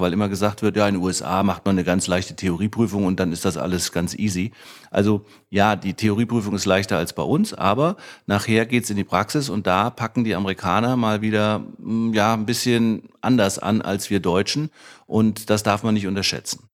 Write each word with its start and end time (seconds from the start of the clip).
weil 0.00 0.12
immer 0.12 0.28
gesagt 0.28 0.62
wird, 0.62 0.76
ja, 0.76 0.86
in 0.88 0.94
den 0.94 1.02
USA 1.02 1.42
macht 1.42 1.64
man 1.64 1.74
eine 1.74 1.84
ganz 1.84 2.06
leichte 2.06 2.36
Theorieprüfung 2.36 3.04
und 3.04 3.20
dann 3.20 3.32
ist 3.32 3.44
das 3.44 3.56
alles 3.56 3.92
ganz 3.92 4.14
easy. 4.14 4.52
Also 4.90 5.24
ja, 5.50 5.76
die 5.76 5.94
Theorieprüfung 5.94 6.54
ist 6.54 6.66
leichter 6.66 6.98
als 6.98 7.12
bei 7.12 7.22
uns, 7.22 7.54
aber 7.54 7.96
nachher 8.26 8.66
geht's 8.66 8.90
in 8.90 8.96
die 8.96 9.04
Praxis 9.04 9.48
und 9.48 9.66
da 9.66 9.90
packen 9.90 10.24
die 10.24 10.34
Amerikaner 10.34 10.96
mal 10.96 11.22
wieder 11.22 11.64
hm, 11.78 12.12
ja 12.12 12.34
ein 12.34 12.46
bisschen 12.46 13.08
anders 13.20 13.58
an 13.58 13.82
als 13.82 14.10
wir 14.10 14.20
Deutschen 14.20 14.70
und 15.06 15.50
das 15.50 15.62
darf 15.62 15.82
man 15.82 15.94
nicht 15.94 16.06
unterschätzen. 16.06 16.68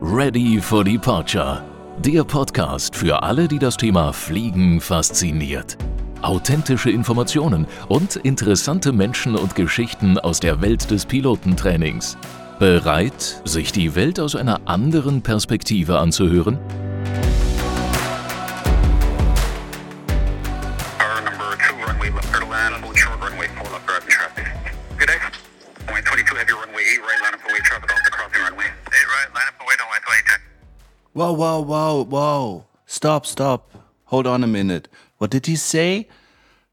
Ready 0.00 0.60
for 0.60 0.84
Departure. 0.84 1.64
Der 2.00 2.24
Podcast 2.24 2.96
für 2.96 3.22
alle, 3.22 3.46
die 3.46 3.58
das 3.58 3.76
Thema 3.76 4.12
Fliegen 4.12 4.80
fasziniert 4.80 5.78
authentische 6.22 6.90
Informationen 6.90 7.66
und 7.88 8.16
interessante 8.16 8.92
Menschen 8.92 9.36
und 9.36 9.54
Geschichten 9.54 10.18
aus 10.18 10.40
der 10.40 10.60
Welt 10.60 10.90
des 10.90 11.06
Pilotentrainings. 11.06 12.16
Bereit, 12.58 13.42
sich 13.44 13.72
die 13.72 13.94
Welt 13.94 14.20
aus 14.20 14.36
einer 14.36 14.60
anderen 14.66 15.22
Perspektive 15.22 15.98
anzuhören? 15.98 16.58
Wow, 31.16 31.38
wow, 31.38 31.64
wow, 31.64 32.04
wow. 32.10 32.66
Stop, 32.86 33.24
stop. 33.24 33.70
Hold 34.06 34.26
on 34.26 34.42
a 34.42 34.48
minute. 34.48 34.88
What 35.18 35.32
did 35.32 35.46
he 35.46 35.54
say? 35.54 36.08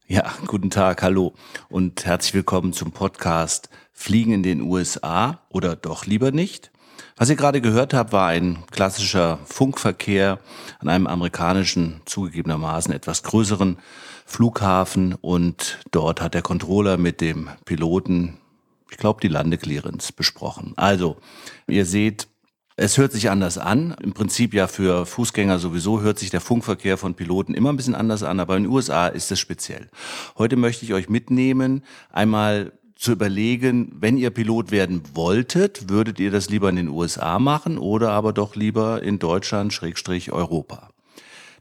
Ja, 0.07 0.33
guten 0.47 0.71
Tag, 0.71 1.03
hallo 1.03 1.33
und 1.69 2.05
herzlich 2.07 2.33
willkommen 2.33 2.73
zum 2.73 2.91
Podcast 2.91 3.69
Fliegen 3.93 4.33
in 4.33 4.41
den 4.41 4.61
USA 4.61 5.41
oder 5.49 5.75
doch 5.75 6.07
lieber 6.07 6.31
nicht. 6.31 6.71
Was 7.17 7.29
ihr 7.29 7.35
gerade 7.35 7.61
gehört 7.61 7.93
habt, 7.93 8.13
war 8.13 8.29
ein 8.29 8.63
klassischer 8.71 9.37
Funkverkehr 9.45 10.39
an 10.79 10.89
einem 10.89 11.05
amerikanischen, 11.05 12.01
zugegebenermaßen 12.05 12.91
etwas 12.91 13.21
größeren 13.21 13.77
Flughafen 14.25 15.13
und 15.13 15.77
dort 15.91 16.19
hat 16.19 16.33
der 16.33 16.41
Controller 16.41 16.97
mit 16.97 17.21
dem 17.21 17.47
Piloten, 17.65 18.39
ich 18.89 18.97
glaube, 18.97 19.21
die 19.21 19.27
Landeclearance 19.27 20.13
besprochen. 20.13 20.73
Also, 20.77 21.17
ihr 21.67 21.85
seht, 21.85 22.27
es 22.81 22.97
hört 22.97 23.11
sich 23.11 23.29
anders 23.29 23.59
an. 23.59 23.95
Im 24.01 24.13
Prinzip 24.13 24.53
ja 24.53 24.67
für 24.67 25.05
Fußgänger 25.05 25.59
sowieso 25.59 26.01
hört 26.01 26.17
sich 26.17 26.31
der 26.31 26.41
Funkverkehr 26.41 26.97
von 26.97 27.13
Piloten 27.13 27.53
immer 27.53 27.71
ein 27.71 27.77
bisschen 27.77 27.93
anders 27.93 28.23
an, 28.23 28.39
aber 28.39 28.57
in 28.57 28.63
den 28.63 28.71
USA 28.71 29.07
ist 29.07 29.31
es 29.31 29.39
speziell. 29.39 29.89
Heute 30.37 30.55
möchte 30.55 30.83
ich 30.85 30.93
euch 30.93 31.07
mitnehmen, 31.07 31.83
einmal 32.11 32.73
zu 32.95 33.11
überlegen, 33.11 33.95
wenn 33.99 34.17
ihr 34.17 34.31
Pilot 34.31 34.71
werden 34.71 35.03
wolltet, 35.13 35.89
würdet 35.89 36.19
ihr 36.19 36.31
das 36.31 36.49
lieber 36.49 36.69
in 36.69 36.75
den 36.75 36.89
USA 36.89 37.39
machen 37.39 37.77
oder 37.77 38.11
aber 38.11 38.33
doch 38.33 38.55
lieber 38.55 39.01
in 39.01 39.19
Deutschland, 39.19 39.73
Schrägstrich 39.73 40.31
Europa. 40.31 40.90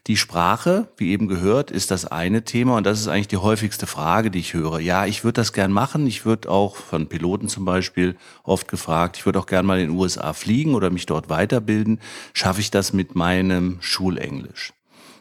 Die 0.06 0.16
Sprache, 0.16 0.88
wie 0.96 1.10
eben 1.10 1.28
gehört, 1.28 1.70
ist 1.70 1.90
das 1.90 2.06
eine 2.06 2.42
Thema 2.42 2.76
und 2.78 2.84
das 2.84 3.00
ist 3.00 3.08
eigentlich 3.08 3.28
die 3.28 3.36
häufigste 3.36 3.86
Frage, 3.86 4.30
die 4.30 4.38
ich 4.38 4.54
höre. 4.54 4.80
Ja, 4.80 5.04
ich 5.04 5.24
würde 5.24 5.34
das 5.34 5.52
gern 5.52 5.72
machen. 5.72 6.06
Ich 6.06 6.24
würde 6.24 6.50
auch 6.50 6.76
von 6.76 7.06
Piloten 7.06 7.48
zum 7.48 7.66
Beispiel 7.66 8.16
oft 8.42 8.66
gefragt, 8.66 9.18
ich 9.18 9.26
würde 9.26 9.38
auch 9.38 9.46
gern 9.46 9.66
mal 9.66 9.78
in 9.78 9.90
den 9.90 9.98
USA 9.98 10.32
fliegen 10.32 10.74
oder 10.74 10.88
mich 10.88 11.04
dort 11.04 11.28
weiterbilden. 11.28 12.00
Schaffe 12.32 12.60
ich 12.60 12.70
das 12.70 12.94
mit 12.94 13.14
meinem 13.14 13.76
Schulenglisch? 13.80 14.72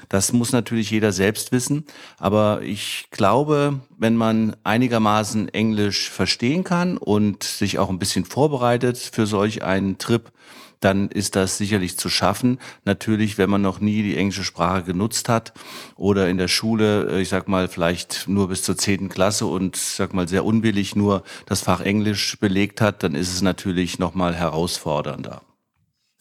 Das 0.07 0.33
muss 0.33 0.51
natürlich 0.53 0.89
jeder 0.89 1.11
selbst 1.11 1.51
wissen. 1.51 1.85
Aber 2.17 2.61
ich 2.63 3.07
glaube, 3.11 3.81
wenn 3.97 4.15
man 4.15 4.55
einigermaßen 4.63 5.49
Englisch 5.49 6.09
verstehen 6.09 6.63
kann 6.63 6.97
und 6.97 7.43
sich 7.43 7.77
auch 7.77 7.89
ein 7.89 7.99
bisschen 7.99 8.25
vorbereitet 8.25 8.97
für 8.97 9.27
solch 9.27 9.63
einen 9.63 9.99
Trip, 9.99 10.31
dann 10.79 11.09
ist 11.09 11.35
das 11.35 11.57
sicherlich 11.57 11.97
zu 11.97 12.09
schaffen. 12.09 12.59
Natürlich, 12.85 13.37
wenn 13.37 13.49
man 13.49 13.61
noch 13.61 13.79
nie 13.79 14.03
die 14.03 14.17
englische 14.17 14.43
Sprache 14.43 14.83
genutzt 14.83 15.29
hat 15.29 15.53
oder 15.95 16.29
in 16.29 16.37
der 16.37 16.47
Schule, 16.47 17.09
äh, 17.11 17.21
ich 17.21 17.29
sag 17.29 17.47
mal, 17.47 17.67
vielleicht 17.67 18.27
nur 18.27 18.47
bis 18.49 18.63
zur 18.63 18.77
zehnten 18.77 19.09
Klasse 19.09 19.45
und 19.45 19.75
sag 19.75 20.13
mal 20.13 20.27
sehr 20.27 20.45
unwillig 20.45 20.95
nur 20.95 21.23
das 21.45 21.61
Fach 21.61 21.81
Englisch 21.81 22.37
belegt 22.39 22.81
hat, 22.81 23.03
dann 23.03 23.15
ist 23.15 23.33
es 23.33 23.41
natürlich 23.41 23.99
nochmal 23.99 24.35
herausfordernder. 24.35 25.41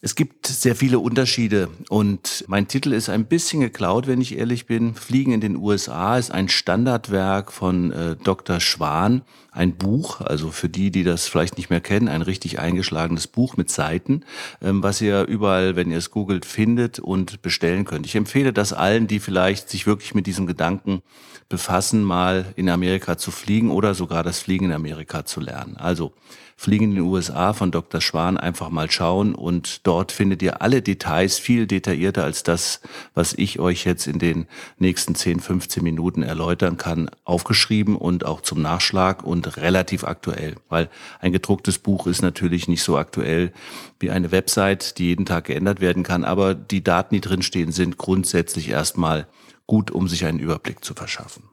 Es 0.01 0.15
gibt 0.15 0.47
sehr 0.47 0.77
viele 0.77 1.01
Unterschiede 1.01 1.71
und 1.89 2.45
mein 2.47 2.69
Titel 2.69 2.93
ist 2.93 3.09
ein 3.09 3.25
bisschen 3.25 3.61
geklaut, 3.61 4.07
wenn 4.07 4.21
ich 4.21 4.39
ehrlich 4.39 4.67
bin. 4.67 4.95
Fliegen 4.95 5.33
in 5.33 5.41
den 5.41 5.57
USA 5.57 6.17
ist 6.17 6.31
ein 6.31 6.49
Standardwerk 6.49 7.51
von 7.51 7.91
äh, 7.91 8.15
Dr. 8.15 8.61
Schwan, 8.61 9.23
ein 9.51 9.75
Buch, 9.75 10.21
also 10.21 10.53
für 10.53 10.69
die, 10.69 10.93
die 10.93 11.03
das 11.03 11.27
vielleicht 11.27 11.57
nicht 11.57 11.69
mehr 11.69 11.81
kennen, 11.81 12.07
ein 12.07 12.23
richtig 12.23 12.61
eingeschlagenes 12.61 13.27
Buch 13.27 13.57
mit 13.57 13.73
Seiten, 13.73 14.23
ähm, 14.63 14.85
was 14.85 15.01
ihr 15.01 15.25
überall, 15.25 15.75
wenn 15.75 15.91
ihr 15.91 15.99
es 15.99 16.13
googelt, 16.13 16.45
findet 16.45 17.01
und 17.01 17.43
bestellen 17.43 17.85
könnt. 17.85 18.07
Ich 18.07 18.15
empfehle 18.15 18.53
das 18.53 18.73
allen, 18.73 19.09
die 19.09 19.19
vielleicht 19.19 19.69
sich 19.69 19.89
wirklich 19.89 20.15
mit 20.15 20.29
diesem 20.29 20.47
Gedanken 20.47 21.03
befassen, 21.49 22.05
mal 22.05 22.53
in 22.55 22.69
Amerika 22.69 23.19
zu 23.19 23.33
fliegen 23.33 23.73
oder 23.73 23.95
sogar 23.95 24.23
das 24.23 24.39
Fliegen 24.39 24.67
in 24.67 24.73
Amerika 24.73 25.25
zu 25.25 25.41
lernen. 25.41 25.77
Also 25.77 26.13
Fliegen 26.61 26.87
in 26.87 26.95
den 26.97 27.05
USA 27.05 27.53
von 27.53 27.71
Dr. 27.71 28.01
Schwan 28.01 28.37
einfach 28.37 28.69
mal 28.69 28.91
schauen 28.91 29.37
und 29.37 29.87
dort 29.87 30.11
findet 30.11 30.43
ihr 30.43 30.61
alle 30.61 30.83
Details 30.83 31.39
viel 31.39 31.69
detaillierter 31.69 32.25
als 32.25 32.43
das, 32.43 32.81
was 33.15 33.33
ich 33.33 33.61
euch 33.61 33.85
jetzt 33.85 34.09
in 34.09 34.19
den 34.19 34.49
nächsten 34.77 35.15
10, 35.15 35.39
15 35.39 35.85
Minuten 35.85 36.25
erläutern 36.25 36.77
kann, 36.77 37.13
aufgeschrieben 37.23 37.95
und 37.95 38.27
auch 38.27 38.41
zum 38.41 38.61
Nachschlag 38.61 39.23
und 39.23 39.57
relativ 39.57 40.03
aktuell, 40.03 40.57
weil 40.69 40.91
ein 41.21 41.31
gedrucktes 41.31 41.79
Buch 41.79 42.09
ist 42.09 42.23
natürlich 42.23 42.67
nicht 42.67 42.83
so 42.83 42.99
aktuell 42.99 43.53
wie 44.01 44.11
eine 44.11 44.33
Website, 44.33 44.99
die 44.99 45.05
jeden 45.05 45.27
Tag 45.27 45.45
geändert 45.45 45.81
werden 45.81 46.03
kann, 46.03 46.25
aber 46.25 46.57
die 46.57 46.83
Daten, 46.83 47.15
die 47.15 47.21
drinstehen, 47.21 47.71
sind 47.71 47.99
grundsätzlich 47.99 48.69
erstmal 48.69 49.29
gut, 49.69 49.93
um 49.93 50.09
sich 50.09 50.25
einen 50.25 50.41
Überblick 50.41 50.85
zu 50.85 50.95
verschaffen. 50.95 51.45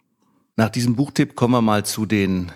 Nach 0.55 0.69
diesem 0.69 0.95
Buchtipp 0.95 1.35
kommen 1.35 1.53
wir 1.53 1.61
mal 1.61 1.85
zu 1.85 2.07
den 2.07 2.51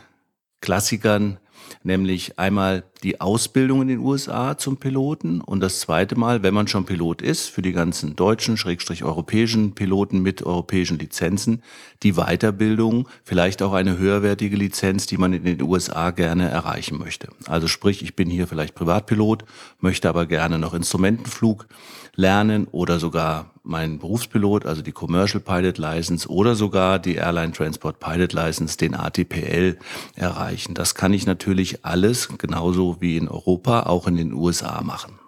Klassikern 0.62 1.38
nämlich 1.84 2.38
einmal 2.38 2.84
die 3.03 3.22
Ausbildung 3.22 3.81
in 3.84 3.88
den 3.88 4.00
USA 4.00 4.58
zum 4.58 4.78
Piloten 4.78 5.42
und 5.42 5.62
das 5.62 5.80
zweite 5.80 6.18
Mal, 6.18 6.44
wenn 6.44 6.53
man 6.53 6.68
schon 6.68 6.86
Pilot 6.86 7.22
ist, 7.22 7.47
für 7.47 7.62
die 7.62 7.72
ganzen 7.72 8.16
deutschen, 8.16 8.58
schrägstrich 8.58 9.03
europäischen 9.03 9.74
Piloten 9.74 10.22
mit 10.22 10.44
europäischen 10.44 11.00
Lizenzen, 11.00 11.64
die 12.03 12.14
Weiterbildung, 12.14 13.08
vielleicht 13.24 13.62
auch 13.62 13.74
eine 13.74 13.97
höherwertige 13.97 14.58
Lizenz, 14.58 15.06
die 15.06 15.18
man 15.18 15.34
in 15.34 15.44
den 15.44 15.62
USA 15.62 16.12
gerne 16.12 16.50
erreichen 16.50 16.97
möchte. 16.97 17.30
Also 17.46 17.68
sprich, 17.68 18.03
ich 18.03 18.16
bin 18.16 18.30
hier 18.30 18.47
vielleicht 18.47 18.76
Privatpilot, 18.76 19.46
möchte 19.80 20.09
aber 20.09 20.26
gerne 20.26 20.59
noch 20.59 20.74
Instrumentenflug 20.74 21.68
lernen 22.16 22.68
oder 22.72 23.00
sogar 23.00 23.52
meinen 23.64 24.00
Berufspilot, 24.00 24.66
also 24.66 24.81
die 24.81 24.92
Commercial 24.92 25.42
Pilot 25.42 25.78
License 25.78 26.28
oder 26.28 26.56
sogar 26.56 27.00
die 27.00 27.16
Airline 27.16 27.53
Transport 27.53 28.00
Pilot 28.00 28.34
License, 28.34 28.78
den 28.78 28.96
ATPL, 28.96 29.78
erreichen. 30.16 30.74
Das 30.74 30.96
kann 30.96 31.14
ich 31.14 31.25
natürlich 31.25 31.86
alles, 31.86 32.30
genauso 32.38 32.97
wie 33.00 33.18
in 33.18 33.28
Europa, 33.28 33.84
auch 33.84 34.08
in 34.08 34.18
den 34.18 34.34
USA 34.34 34.81
machen. 34.81 35.20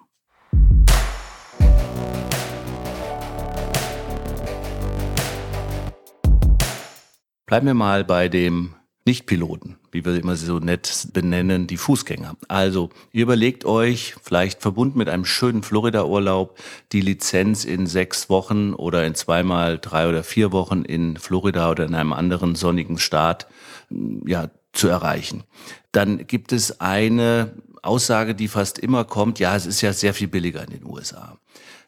Bleiben 7.45 7.67
wir 7.67 7.73
mal 7.73 8.05
bei 8.05 8.29
dem 8.29 8.75
Nichtpiloten, 9.05 9.75
wie 9.91 10.05
wir 10.05 10.15
immer 10.15 10.35
so 10.35 10.59
nett 10.59 11.07
benennen, 11.13 11.67
die 11.67 11.77
Fußgänger. 11.77 12.35
Also, 12.47 12.89
ihr 13.11 13.23
überlegt 13.23 13.65
euch, 13.65 14.15
vielleicht 14.21 14.61
verbunden 14.61 14.97
mit 14.97 15.09
einem 15.09 15.25
schönen 15.25 15.63
Florida-Urlaub, 15.63 16.57
die 16.91 17.01
Lizenz 17.01 17.65
in 17.65 17.87
sechs 17.87 18.29
Wochen 18.29 18.73
oder 18.73 19.05
in 19.05 19.15
zweimal 19.15 19.77
drei 19.77 20.07
oder 20.07 20.23
vier 20.23 20.51
Wochen 20.51 20.83
in 20.83 21.17
Florida 21.17 21.69
oder 21.69 21.85
in 21.85 21.95
einem 21.95 22.13
anderen 22.13 22.55
sonnigen 22.55 22.97
Staat, 22.97 23.47
ja, 24.25 24.49
zu 24.73 24.87
erreichen. 24.87 25.43
Dann 25.91 26.25
gibt 26.27 26.53
es 26.53 26.79
eine 26.79 27.51
Aussage, 27.81 28.35
die 28.35 28.47
fast 28.47 28.79
immer 28.79 29.03
kommt, 29.03 29.39
ja, 29.39 29.55
es 29.55 29.65
ist 29.65 29.81
ja 29.81 29.91
sehr 29.91 30.13
viel 30.13 30.27
billiger 30.27 30.63
in 30.63 30.79
den 30.79 30.85
USA. 30.85 31.37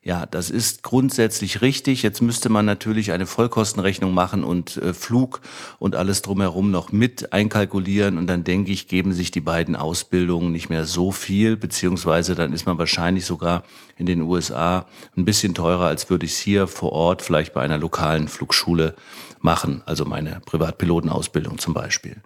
Ja, 0.06 0.26
das 0.26 0.50
ist 0.50 0.84
grundsätzlich 0.84 1.62
richtig. 1.62 2.04
Jetzt 2.04 2.22
müsste 2.22 2.50
man 2.50 2.66
natürlich 2.66 3.14
eine 3.14 3.26
Vollkostenrechnung 3.26 4.14
machen 4.14 4.44
und 4.44 4.76
äh, 4.76 4.94
Flug 4.94 5.40
und 5.80 5.96
alles 5.96 6.22
drumherum 6.22 6.72
noch 6.72 6.92
mit 6.92 7.32
einkalkulieren. 7.32 8.18
Und 8.18 8.28
dann 8.28 8.44
denke 8.44 8.74
ich, 8.74 8.90
geben 8.90 9.14
sich 9.14 9.32
die 9.32 9.40
beiden 9.40 9.78
Ausbildungen 9.78 10.52
nicht 10.52 10.70
mehr 10.70 10.84
so 10.84 11.14
viel, 11.14 11.56
beziehungsweise 11.56 12.36
dann 12.36 12.52
ist 12.52 12.66
man 12.66 12.78
wahrscheinlich 12.78 13.26
sogar 13.26 13.64
in 13.96 14.06
den 14.06 14.22
USA 14.24 14.88
ein 15.16 15.24
bisschen 15.24 15.54
teurer, 15.54 15.86
als 15.86 16.10
würde 16.10 16.26
ich 16.26 16.34
es 16.34 16.40
hier 16.40 16.68
vor 16.68 16.92
Ort 16.92 17.22
vielleicht 17.22 17.54
bei 17.54 17.62
einer 17.62 17.78
lokalen 17.78 18.28
Flugschule 18.28 18.96
machen. 19.40 19.84
Also 19.86 20.04
meine 20.04 20.42
Privatpilotenausbildung 20.46 21.60
zum 21.60 21.74
Beispiel. 21.74 22.18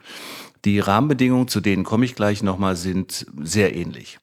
Die 0.66 0.80
Rahmenbedingungen, 0.80 1.48
zu 1.48 1.62
denen 1.62 1.84
komme 1.84 2.06
ich 2.06 2.16
gleich 2.16 2.42
nochmal, 2.42 2.76
sind 2.76 3.28
sehr 3.40 3.76
ähnlich. 3.76 4.18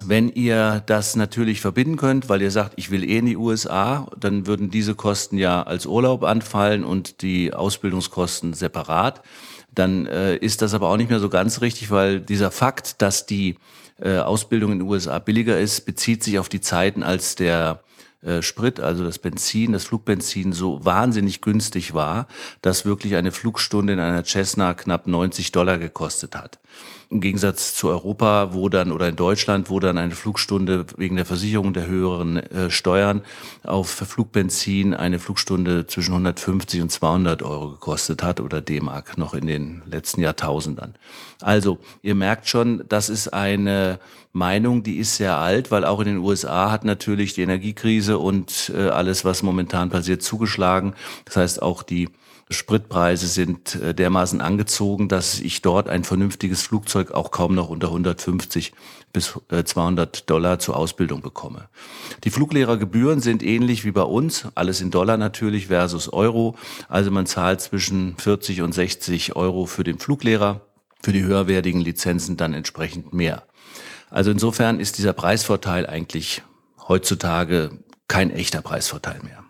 Wenn 0.00 0.28
ihr 0.28 0.82
das 0.86 1.16
natürlich 1.16 1.60
verbinden 1.60 1.96
könnt, 1.96 2.28
weil 2.28 2.42
ihr 2.42 2.50
sagt, 2.50 2.74
ich 2.76 2.90
will 2.90 3.04
eh 3.04 3.18
in 3.18 3.26
die 3.26 3.36
USA, 3.36 4.06
dann 4.18 4.46
würden 4.46 4.70
diese 4.70 4.94
Kosten 4.94 5.38
ja 5.38 5.62
als 5.62 5.86
Urlaub 5.86 6.24
anfallen 6.24 6.84
und 6.84 7.22
die 7.22 7.54
Ausbildungskosten 7.54 8.54
separat. 8.54 9.22
dann 9.74 10.06
äh, 10.06 10.36
ist 10.36 10.62
das 10.62 10.72
aber 10.72 10.88
auch 10.88 10.96
nicht 10.96 11.10
mehr 11.10 11.18
so 11.18 11.28
ganz 11.28 11.60
richtig, 11.60 11.90
weil 11.90 12.20
dieser 12.20 12.52
Fakt, 12.52 13.02
dass 13.02 13.26
die 13.26 13.56
äh, 14.00 14.18
Ausbildung 14.18 14.70
in 14.72 14.78
den 14.80 14.88
USA 14.88 15.18
billiger 15.18 15.58
ist, 15.58 15.84
bezieht 15.84 16.22
sich 16.22 16.38
auf 16.38 16.48
die 16.48 16.60
Zeiten, 16.60 17.02
als 17.02 17.34
der 17.34 17.80
äh, 18.22 18.42
Sprit, 18.42 18.80
also 18.80 19.04
das 19.04 19.18
Benzin, 19.18 19.72
das 19.72 19.84
Flugbenzin 19.84 20.52
so 20.52 20.84
wahnsinnig 20.84 21.40
günstig 21.40 21.92
war, 21.92 22.26
dass 22.62 22.84
wirklich 22.84 23.16
eine 23.16 23.32
Flugstunde 23.32 23.92
in 23.92 24.00
einer 24.00 24.24
Cessna 24.24 24.74
knapp 24.74 25.06
90 25.06 25.52
Dollar 25.52 25.78
gekostet 25.78 26.34
hat. 26.34 26.58
Im 27.10 27.20
Gegensatz 27.20 27.74
zu 27.74 27.88
Europa, 27.88 28.54
wo 28.54 28.68
dann 28.68 28.92
oder 28.92 29.08
in 29.08 29.16
Deutschland, 29.16 29.70
wo 29.70 29.80
dann 29.80 29.98
eine 29.98 30.14
Flugstunde 30.14 30.86
wegen 30.96 31.16
der 31.16 31.26
Versicherung 31.26 31.72
der 31.72 31.86
höheren 31.86 32.36
äh, 32.36 32.70
Steuern 32.70 33.22
auf 33.62 33.88
Flugbenzin 33.88 34.94
eine 34.94 35.18
Flugstunde 35.18 35.86
zwischen 35.86 36.12
150 36.12 36.82
und 36.82 36.90
200 36.90 37.42
Euro 37.42 37.70
gekostet 37.70 38.22
hat 38.22 38.40
oder 38.40 38.60
D-Mark 38.60 39.18
noch 39.18 39.34
in 39.34 39.46
den 39.46 39.82
letzten 39.86 40.22
Jahrtausenden. 40.22 40.94
Also 41.40 41.78
ihr 42.02 42.14
merkt 42.14 42.48
schon, 42.48 42.84
das 42.88 43.08
ist 43.08 43.28
eine 43.28 43.98
Meinung, 44.32 44.82
die 44.82 44.98
ist 44.98 45.16
sehr 45.16 45.38
alt, 45.38 45.70
weil 45.70 45.84
auch 45.84 46.00
in 46.00 46.06
den 46.06 46.18
USA 46.18 46.70
hat 46.70 46.84
natürlich 46.84 47.34
die 47.34 47.42
Energiekrise 47.42 48.18
und 48.18 48.72
äh, 48.74 48.88
alles, 48.88 49.24
was 49.24 49.42
momentan 49.42 49.90
passiert, 49.90 50.22
zugeschlagen. 50.22 50.94
Das 51.24 51.36
heißt, 51.36 51.62
auch 51.62 51.84
die 51.84 52.08
Spritpreise 52.54 53.26
sind 53.26 53.74
äh, 53.76 53.94
dermaßen 53.94 54.40
angezogen, 54.40 55.08
dass 55.08 55.40
ich 55.40 55.60
dort 55.62 55.88
ein 55.88 56.04
vernünftiges 56.04 56.62
Flugzeug 56.62 57.12
auch 57.12 57.30
kaum 57.30 57.54
noch 57.54 57.68
unter 57.68 57.88
150 57.88 58.72
bis 59.12 59.38
200 59.48 60.16
äh, 60.16 60.22
Dollar 60.26 60.58
zur 60.58 60.76
Ausbildung 60.76 61.20
bekomme. 61.20 61.68
Die 62.24 62.30
Fluglehrergebühren 62.30 63.20
sind 63.20 63.42
ähnlich 63.42 63.84
wie 63.84 63.92
bei 63.92 64.02
uns, 64.02 64.46
alles 64.54 64.80
in 64.80 64.90
Dollar 64.90 65.16
natürlich 65.16 65.66
versus 65.66 66.12
Euro. 66.12 66.56
Also 66.88 67.10
man 67.10 67.26
zahlt 67.26 67.60
zwischen 67.60 68.16
40 68.16 68.62
und 68.62 68.72
60 68.72 69.36
Euro 69.36 69.66
für 69.66 69.84
den 69.84 69.98
Fluglehrer, 69.98 70.62
für 71.02 71.12
die 71.12 71.22
höherwertigen 71.22 71.80
Lizenzen 71.80 72.36
dann 72.36 72.54
entsprechend 72.54 73.12
mehr. 73.12 73.44
Also 74.10 74.30
insofern 74.30 74.80
ist 74.80 74.98
dieser 74.98 75.12
Preisvorteil 75.12 75.86
eigentlich 75.86 76.42
heutzutage 76.88 77.78
kein 78.08 78.30
echter 78.30 78.62
Preisvorteil 78.62 79.20
mehr. 79.22 79.43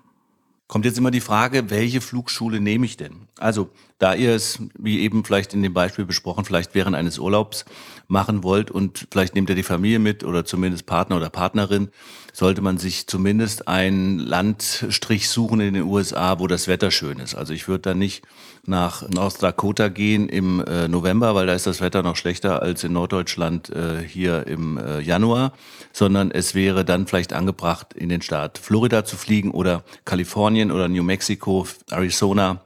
Kommt 0.66 0.86
jetzt 0.86 0.96
immer 0.96 1.10
die 1.10 1.20
Frage, 1.20 1.68
welche 1.68 2.00
Flugschule 2.00 2.58
nehme 2.58 2.86
ich 2.86 2.96
denn? 2.96 3.28
Also, 3.38 3.70
da 3.98 4.14
ihr 4.14 4.34
es, 4.34 4.60
wie 4.78 5.00
eben 5.00 5.22
vielleicht 5.22 5.52
in 5.52 5.62
dem 5.62 5.74
Beispiel 5.74 6.06
besprochen, 6.06 6.46
vielleicht 6.46 6.74
während 6.74 6.96
eines 6.96 7.18
Urlaubs 7.18 7.66
machen 8.08 8.42
wollt 8.42 8.70
und 8.70 9.06
vielleicht 9.10 9.34
nehmt 9.34 9.50
ihr 9.50 9.56
die 9.56 9.62
Familie 9.62 9.98
mit 9.98 10.24
oder 10.24 10.46
zumindest 10.46 10.86
Partner 10.86 11.16
oder 11.16 11.28
Partnerin, 11.28 11.90
sollte 12.34 12.62
man 12.62 12.78
sich 12.78 13.06
zumindest 13.06 13.68
einen 13.68 14.18
Landstrich 14.18 15.28
suchen 15.28 15.60
in 15.60 15.72
den 15.74 15.84
USA, 15.84 16.40
wo 16.40 16.48
das 16.48 16.66
Wetter 16.66 16.90
schön 16.90 17.20
ist. 17.20 17.36
Also 17.36 17.54
ich 17.54 17.68
würde 17.68 17.82
da 17.82 17.94
nicht 17.94 18.24
nach 18.66 19.08
North 19.08 19.40
Dakota 19.40 19.88
gehen 19.88 20.28
im 20.28 20.62
äh, 20.64 20.88
November, 20.88 21.36
weil 21.36 21.46
da 21.46 21.54
ist 21.54 21.66
das 21.66 21.80
Wetter 21.80 22.02
noch 22.02 22.16
schlechter 22.16 22.60
als 22.60 22.82
in 22.82 22.92
Norddeutschland 22.92 23.70
äh, 23.70 24.02
hier 24.02 24.48
im 24.48 24.78
äh, 24.78 24.98
Januar, 25.00 25.52
sondern 25.92 26.32
es 26.32 26.56
wäre 26.56 26.84
dann 26.84 27.06
vielleicht 27.06 27.32
angebracht, 27.32 27.94
in 27.94 28.08
den 28.08 28.20
Staat 28.20 28.58
Florida 28.58 29.04
zu 29.04 29.16
fliegen 29.16 29.52
oder 29.52 29.84
Kalifornien 30.04 30.72
oder 30.72 30.88
New 30.88 31.04
Mexico, 31.04 31.68
Arizona. 31.90 32.62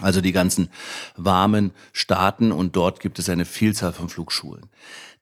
Also 0.00 0.20
die 0.20 0.32
ganzen 0.32 0.68
warmen 1.16 1.70
Staaten 1.92 2.50
und 2.50 2.74
dort 2.74 2.98
gibt 2.98 3.20
es 3.20 3.28
eine 3.28 3.44
Vielzahl 3.44 3.92
von 3.92 4.08
Flugschulen. 4.08 4.64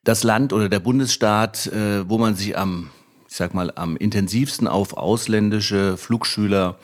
Das 0.03 0.23
Land 0.23 0.53
oder 0.53 0.69
der 0.69 0.79
Bundesstaat, 0.79 1.67
äh, 1.67 2.09
wo 2.09 2.17
man 2.17 2.35
sich 2.35 2.57
am 2.57 2.89
ich 3.31 3.37
sag 3.37 3.53
mal, 3.53 3.71
am 3.75 3.95
intensivsten 3.95 4.67
auf 4.67 4.97
ausländische 4.97 5.95
Flugschüler 5.95 6.77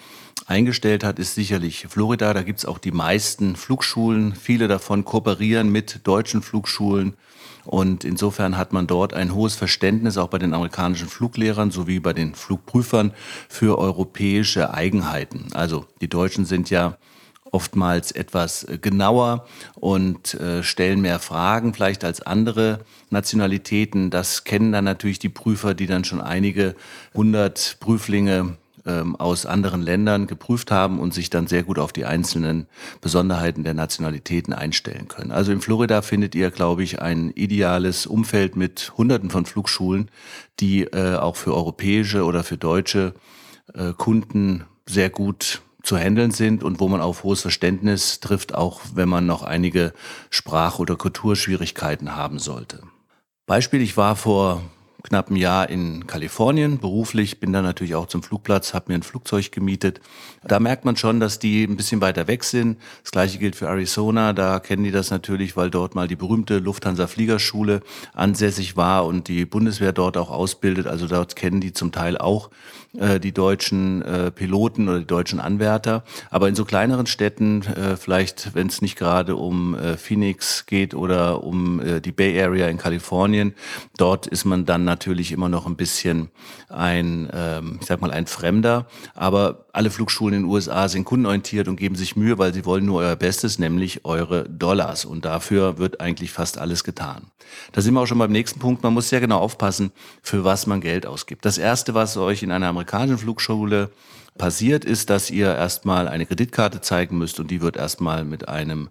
eingestellt 0.46 1.04
hat, 1.04 1.20
ist 1.20 1.36
sicherlich 1.36 1.88
Florida. 1.90 2.34
Da 2.34 2.42
gibt's 2.42 2.64
auch 2.64 2.78
die 2.78 2.94
meisten 2.94 3.58
Flugschulen. 3.58 4.34
Viele 4.34 4.70
davon 4.70 5.04
kooperieren 5.04 5.70
mit 5.70 6.08
deutschen 6.08 6.42
Flugschulen. 6.42 7.16
Und 7.66 8.06
insofern 8.06 8.58
hat 8.58 8.72
man 8.72 8.88
dort 8.88 9.14
ein 9.14 9.36
hohes 9.36 9.56
Verständnis 9.56 10.18
auch 10.18 10.30
bei 10.30 10.38
den 10.38 10.54
amerikanischen 10.54 11.10
Fluglehrern 11.10 11.70
sowie 11.70 12.00
bei 12.00 12.14
den 12.14 12.34
Flugprüfern 12.34 13.12
für 13.50 13.78
europäische 13.78 14.74
Eigenheiten. 14.74 15.48
Also 15.52 15.86
die 16.00 16.08
Deutschen 16.08 16.46
sind 16.46 16.70
ja 16.70 16.96
oftmals 17.52 18.12
etwas 18.12 18.64
äh, 18.64 18.78
genauer 18.78 19.46
und 19.76 20.34
äh, 20.36 20.64
stellen 20.64 21.02
mehr 21.02 21.20
Fragen 21.20 21.74
vielleicht 21.74 22.04
als 22.04 22.22
andere 22.22 22.80
Nationalitäten. 23.10 24.10
Das 24.10 24.44
kennen 24.44 24.72
dann 24.72 24.86
natürlich 24.86 25.20
die 25.20 25.30
Prüfer, 25.30 25.74
die 25.74 25.88
dann 25.88 26.04
schon 26.04 26.22
einige 26.22 26.76
hundert 27.14 27.78
Prüflinge 27.80 28.58
ähm, 28.88 29.16
aus 29.18 29.46
anderen 29.46 29.82
Ländern 29.82 30.28
geprüft 30.28 30.72
haben 30.72 31.00
und 31.00 31.14
sich 31.14 31.30
dann 31.30 31.48
sehr 31.48 31.64
gut 31.64 31.78
auf 31.78 31.92
die 31.92 32.06
einzelnen 32.06 32.68
Besonderheiten 33.02 33.64
der 33.64 33.74
Nationalitäten 33.74 34.54
einstellen 34.54 35.08
können. 35.08 35.32
Also 35.32 35.52
in 35.52 35.62
Florida 35.62 36.02
findet 36.02 36.36
ihr, 36.36 36.52
glaube 36.52 36.84
ich, 36.84 37.02
ein 37.02 37.32
ideales 37.32 38.06
Umfeld 38.08 38.56
mit 38.56 38.94
Hunderten 38.98 39.30
von 39.30 39.46
Flugschulen, 39.46 40.10
die 40.60 40.84
äh, 40.84 41.16
auch 41.16 41.36
für 41.36 41.54
europäische 41.54 42.24
oder 42.24 42.44
für 42.44 42.58
deutsche 42.58 43.14
äh, 43.74 43.94
Kunden 43.94 44.64
sehr 44.86 45.10
gut 45.10 45.62
zu 45.88 45.98
handeln 45.98 46.32
sind 46.32 46.64
und 46.64 46.80
wo 46.80 46.88
man 46.88 47.02
auf 47.02 47.24
hohes 47.24 47.42
Verständnis 47.42 48.20
trifft, 48.20 48.54
auch 48.54 48.82
wenn 48.94 49.08
man 49.08 49.26
noch 49.26 49.44
einige 49.44 49.94
Sprach- 50.30 50.80
oder 50.80 50.96
Kulturschwierigkeiten 50.98 52.16
haben 52.16 52.40
sollte. 52.40 52.82
Beispiel, 53.46 53.82
ich 53.82 53.96
war 53.96 54.18
vor 54.18 54.62
knapp 55.08 55.30
ein 55.30 55.38
Jahr 55.38 55.70
in 55.70 56.06
Kalifornien 56.06 56.80
beruflich, 56.80 57.40
bin 57.40 57.54
dann 57.54 57.64
natürlich 57.64 57.96
auch 57.96 58.08
zum 58.08 58.24
Flugplatz, 58.24 58.74
habe 58.74 58.92
mir 58.92 58.96
ein 58.96 59.04
Flugzeug 59.04 59.52
gemietet. 59.52 60.02
Da 60.46 60.60
merkt 60.60 60.84
man 60.84 60.98
schon, 60.98 61.22
dass 61.22 61.40
die 61.40 61.64
ein 61.64 61.78
bisschen 61.78 62.02
weiter 62.02 62.28
weg 62.28 62.44
sind. 62.44 62.78
Das 63.04 63.12
gleiche 63.12 63.38
gilt 63.38 63.56
für 63.56 63.68
Arizona, 63.68 64.34
da 64.34 64.60
kennen 64.60 64.84
die 64.84 64.92
das 64.92 65.10
natürlich, 65.10 65.56
weil 65.56 65.70
dort 65.70 65.96
mal 65.96 66.10
die 66.10 66.18
berühmte 66.18 66.60
Lufthansa 66.60 67.08
Fliegerschule 67.08 67.82
ansässig 68.14 68.76
war 68.76 69.06
und 69.06 69.30
die 69.30 69.46
Bundeswehr 69.46 69.94
dort 69.94 70.18
auch 70.18 70.30
ausbildet. 70.30 70.88
Also 70.88 71.08
dort 71.08 71.38
kennen 71.38 71.62
die 71.62 71.72
zum 71.72 71.94
Teil 71.94 72.18
auch 72.18 72.50
äh, 72.98 73.20
die 73.20 73.32
deutschen 73.32 74.02
äh, 74.02 74.32
Piloten 74.32 74.90
oder 74.90 75.00
die 75.00 75.08
deutschen 75.08 75.40
Anwärter. 75.40 76.04
Aber 76.30 76.50
in 76.50 76.56
so 76.56 76.66
kleineren 76.66 77.08
Städten, 77.08 77.62
äh, 77.62 77.96
vielleicht 77.96 78.56
wenn 78.56 78.68
es 78.68 78.82
nicht 78.82 78.98
gerade 78.98 79.38
um 79.38 79.74
äh, 79.76 79.96
Phoenix 79.96 80.66
geht 80.66 80.94
oder 80.94 81.44
um 81.44 81.80
äh, 81.80 82.02
die 82.02 82.12
Bay 82.12 82.42
Area 82.42 82.68
in 82.68 82.78
Kalifornien, 82.78 83.54
dort 83.98 84.28
ist 84.28 84.44
man 84.44 84.66
dann 84.66 84.84
natürlich 84.84 84.97
immer 85.06 85.50
noch 85.50 85.66
ein 85.66 85.76
bisschen 85.76 86.30
ein, 86.70 87.30
ähm, 87.34 87.78
ich 87.80 87.88
sag 87.88 88.02
mal, 88.02 88.12
ein 88.12 88.28
Fremder. 88.28 88.88
Aber 89.14 89.66
alle 89.74 89.90
Flugschulen 89.90 90.34
in 90.34 90.44
den 90.44 90.52
USA 90.52 90.88
sind 90.88 91.06
kundenorientiert 91.06 91.68
und 91.68 91.76
geben 91.76 91.96
sich 91.96 92.16
Mühe, 92.16 92.38
weil 92.38 92.54
sie 92.54 92.66
wollen 92.66 92.86
nur 92.86 93.02
euer 93.02 93.16
Bestes, 93.16 93.60
nämlich 93.60 94.06
eure 94.06 94.48
Dollars. 94.50 95.06
Und 95.06 95.26
dafür 95.26 95.78
wird 95.78 96.02
eigentlich 96.02 96.32
fast 96.32 96.58
alles 96.58 96.84
getan. 96.84 97.28
Da 97.72 97.82
sind 97.82 97.94
wir 97.94 98.02
auch 98.02 98.08
schon 98.08 98.18
beim 98.18 98.32
nächsten 98.32 98.60
Punkt. 98.60 98.84
Man 98.84 98.94
muss 98.94 99.10
sehr 99.10 99.20
genau 99.20 99.40
aufpassen, 99.40 99.92
für 100.22 100.44
was 100.44 100.68
man 100.68 100.82
Geld 100.82 101.06
ausgibt. 101.06 101.46
Das 101.46 101.58
erste, 101.58 101.94
was 101.94 102.18
euch 102.18 102.44
in 102.44 102.52
einer 102.52 102.68
amerikanischen 102.68 103.18
Flugschule 103.18 103.90
passiert, 104.38 104.86
ist, 104.86 105.10
dass 105.10 105.30
ihr 105.30 105.54
erstmal 105.54 106.08
eine 106.08 106.26
Kreditkarte 106.26 106.82
zeigen 106.82 107.18
müsst 107.18 107.40
und 107.40 107.52
die 107.52 107.62
wird 107.62 107.76
erstmal 107.76 108.24
mit 108.24 108.48
einem 108.48 108.90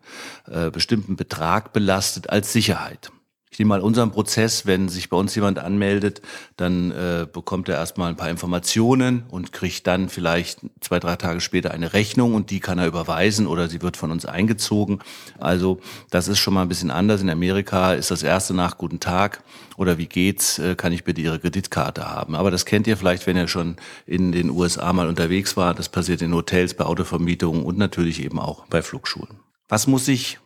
äh, 0.51 0.71
bestimmten 0.71 1.17
Betrag 1.17 1.73
belastet 1.73 2.31
als 2.31 2.53
Sicherheit. 2.53 3.11
Ich 3.57 3.59
nehme 3.59 3.71
mal 3.71 3.81
unseren 3.81 4.11
Prozess, 4.11 4.67
wenn 4.67 4.91
sich 4.91 5.09
bei 5.09 5.17
uns 5.17 5.35
jemand 5.35 5.59
anmeldet, 5.59 6.21
dann 6.59 6.91
äh, 6.91 7.27
bekommt 7.33 7.71
er 7.71 7.77
erstmal 7.77 8.11
ein 8.11 8.17
paar 8.17 8.29
Informationen 8.29 9.23
und 9.31 9.55
kriegt 9.55 9.87
dann 9.87 10.11
vielleicht 10.11 10.61
zwei, 10.83 11.01
drei 11.01 11.17
Tage 11.17 11.41
später 11.41 11.71
eine 11.71 11.95
Rechnung 11.95 12.35
und 12.35 12.51
die 12.51 12.61
kann 12.61 12.79
er 12.79 12.87
überweisen 12.87 13.47
oder 13.47 13.69
sie 13.69 13.81
wird 13.81 13.97
von 13.97 14.11
uns 14.11 14.27
eingezogen. 14.27 14.99
Also 15.39 15.81
das 16.11 16.29
ist 16.29 16.39
schon 16.39 16.53
mal 16.53 16.61
ein 16.61 16.69
bisschen 16.69 16.91
anders. 16.91 17.23
In 17.23 17.31
Amerika 17.31 17.95
ist 17.95 18.11
das 18.11 18.23
erste 18.23 18.53
nach 18.53 18.77
Guten 18.77 19.01
Tag 19.01 19.43
oder 19.79 19.97
wie 19.97 20.05
geht's, 20.07 20.59
äh, 20.59 20.75
kann 20.75 20.93
ich 20.93 21.05
bitte 21.05 21.23
Ihre 21.23 21.39
Kreditkarte 21.39 22.11
haben. 22.11 22.35
Aber 22.35 22.51
das 22.51 22.67
kennt 22.67 22.87
ihr 22.87 22.99
vielleicht, 22.99 23.27
wenn 23.27 23.39
ihr 23.39 23.49
schon 23.49 23.77
in 24.07 24.33
den 24.33 24.51
USA 24.51 24.93
mal 24.93 25.09
unterwegs 25.09 25.57
war. 25.57 25.73
Das 25.73 25.89
passiert 25.89 26.21
in 26.21 26.35
Hotels, 26.35 26.75
bei 26.75 26.85
Autovermietungen 26.85 27.63
und 27.63 27.79
natürlich 27.79 28.23
eben 28.23 28.39
auch 28.39 28.67
bei 28.67 28.83
Flugschulen. 28.83 29.41
Was 29.71 29.87
muss 29.87 30.09
ich 30.09 30.41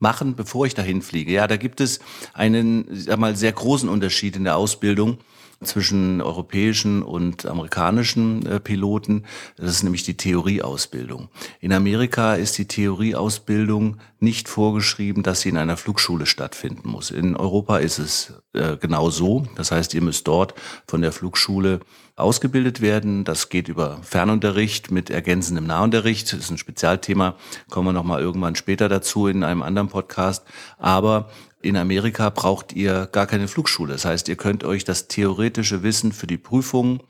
machen, 0.00 0.34
bevor 0.34 0.66
ich 0.66 0.74
dahin 0.74 1.02
fliege. 1.02 1.32
Ja, 1.32 1.46
da 1.46 1.56
gibt 1.56 1.80
es 1.80 2.00
einen, 2.34 2.86
sag 2.90 3.18
mal, 3.18 3.36
sehr 3.36 3.52
großen 3.52 3.88
Unterschied 3.88 4.36
in 4.36 4.44
der 4.44 4.56
Ausbildung 4.56 5.18
zwischen 5.62 6.22
europäischen 6.22 7.02
und 7.02 7.44
amerikanischen 7.44 8.46
äh, 8.46 8.60
Piloten. 8.60 9.24
Das 9.56 9.70
ist 9.70 9.82
nämlich 9.82 10.04
die 10.04 10.16
Theorieausbildung. 10.16 11.28
In 11.60 11.72
Amerika 11.72 12.34
ist 12.34 12.56
die 12.56 12.66
Theorieausbildung 12.66 13.98
nicht 14.20 14.48
vorgeschrieben, 14.48 15.22
dass 15.22 15.42
sie 15.42 15.50
in 15.50 15.58
einer 15.58 15.76
Flugschule 15.76 16.24
stattfinden 16.24 16.88
muss. 16.88 17.10
In 17.10 17.36
Europa 17.36 17.78
ist 17.78 17.98
es 17.98 18.32
äh, 18.54 18.78
genau 18.78 19.10
so. 19.10 19.46
Das 19.56 19.70
heißt, 19.70 19.92
ihr 19.92 20.02
müsst 20.02 20.26
dort 20.26 20.54
von 20.86 21.02
der 21.02 21.12
Flugschule 21.12 21.80
ausgebildet 22.20 22.80
werden. 22.80 23.24
Das 23.24 23.48
geht 23.48 23.68
über 23.68 23.98
Fernunterricht 24.02 24.90
mit 24.90 25.10
ergänzendem 25.10 25.66
Nahunterricht. 25.66 26.32
Das 26.32 26.40
ist 26.40 26.50
ein 26.50 26.58
Spezialthema. 26.58 27.36
Kommen 27.70 27.88
wir 27.88 27.92
nochmal 27.92 28.20
irgendwann 28.20 28.56
später 28.56 28.88
dazu 28.88 29.26
in 29.26 29.42
einem 29.42 29.62
anderen 29.62 29.88
Podcast. 29.88 30.44
Aber 30.78 31.30
in 31.62 31.76
Amerika 31.76 32.30
braucht 32.30 32.72
ihr 32.72 33.08
gar 33.10 33.26
keine 33.26 33.48
Flugschule. 33.48 33.92
Das 33.92 34.04
heißt, 34.04 34.28
ihr 34.28 34.36
könnt 34.36 34.64
euch 34.64 34.84
das 34.84 35.08
theoretische 35.08 35.82
Wissen 35.82 36.12
für 36.12 36.26
die 36.26 36.38
Prüfung 36.38 37.02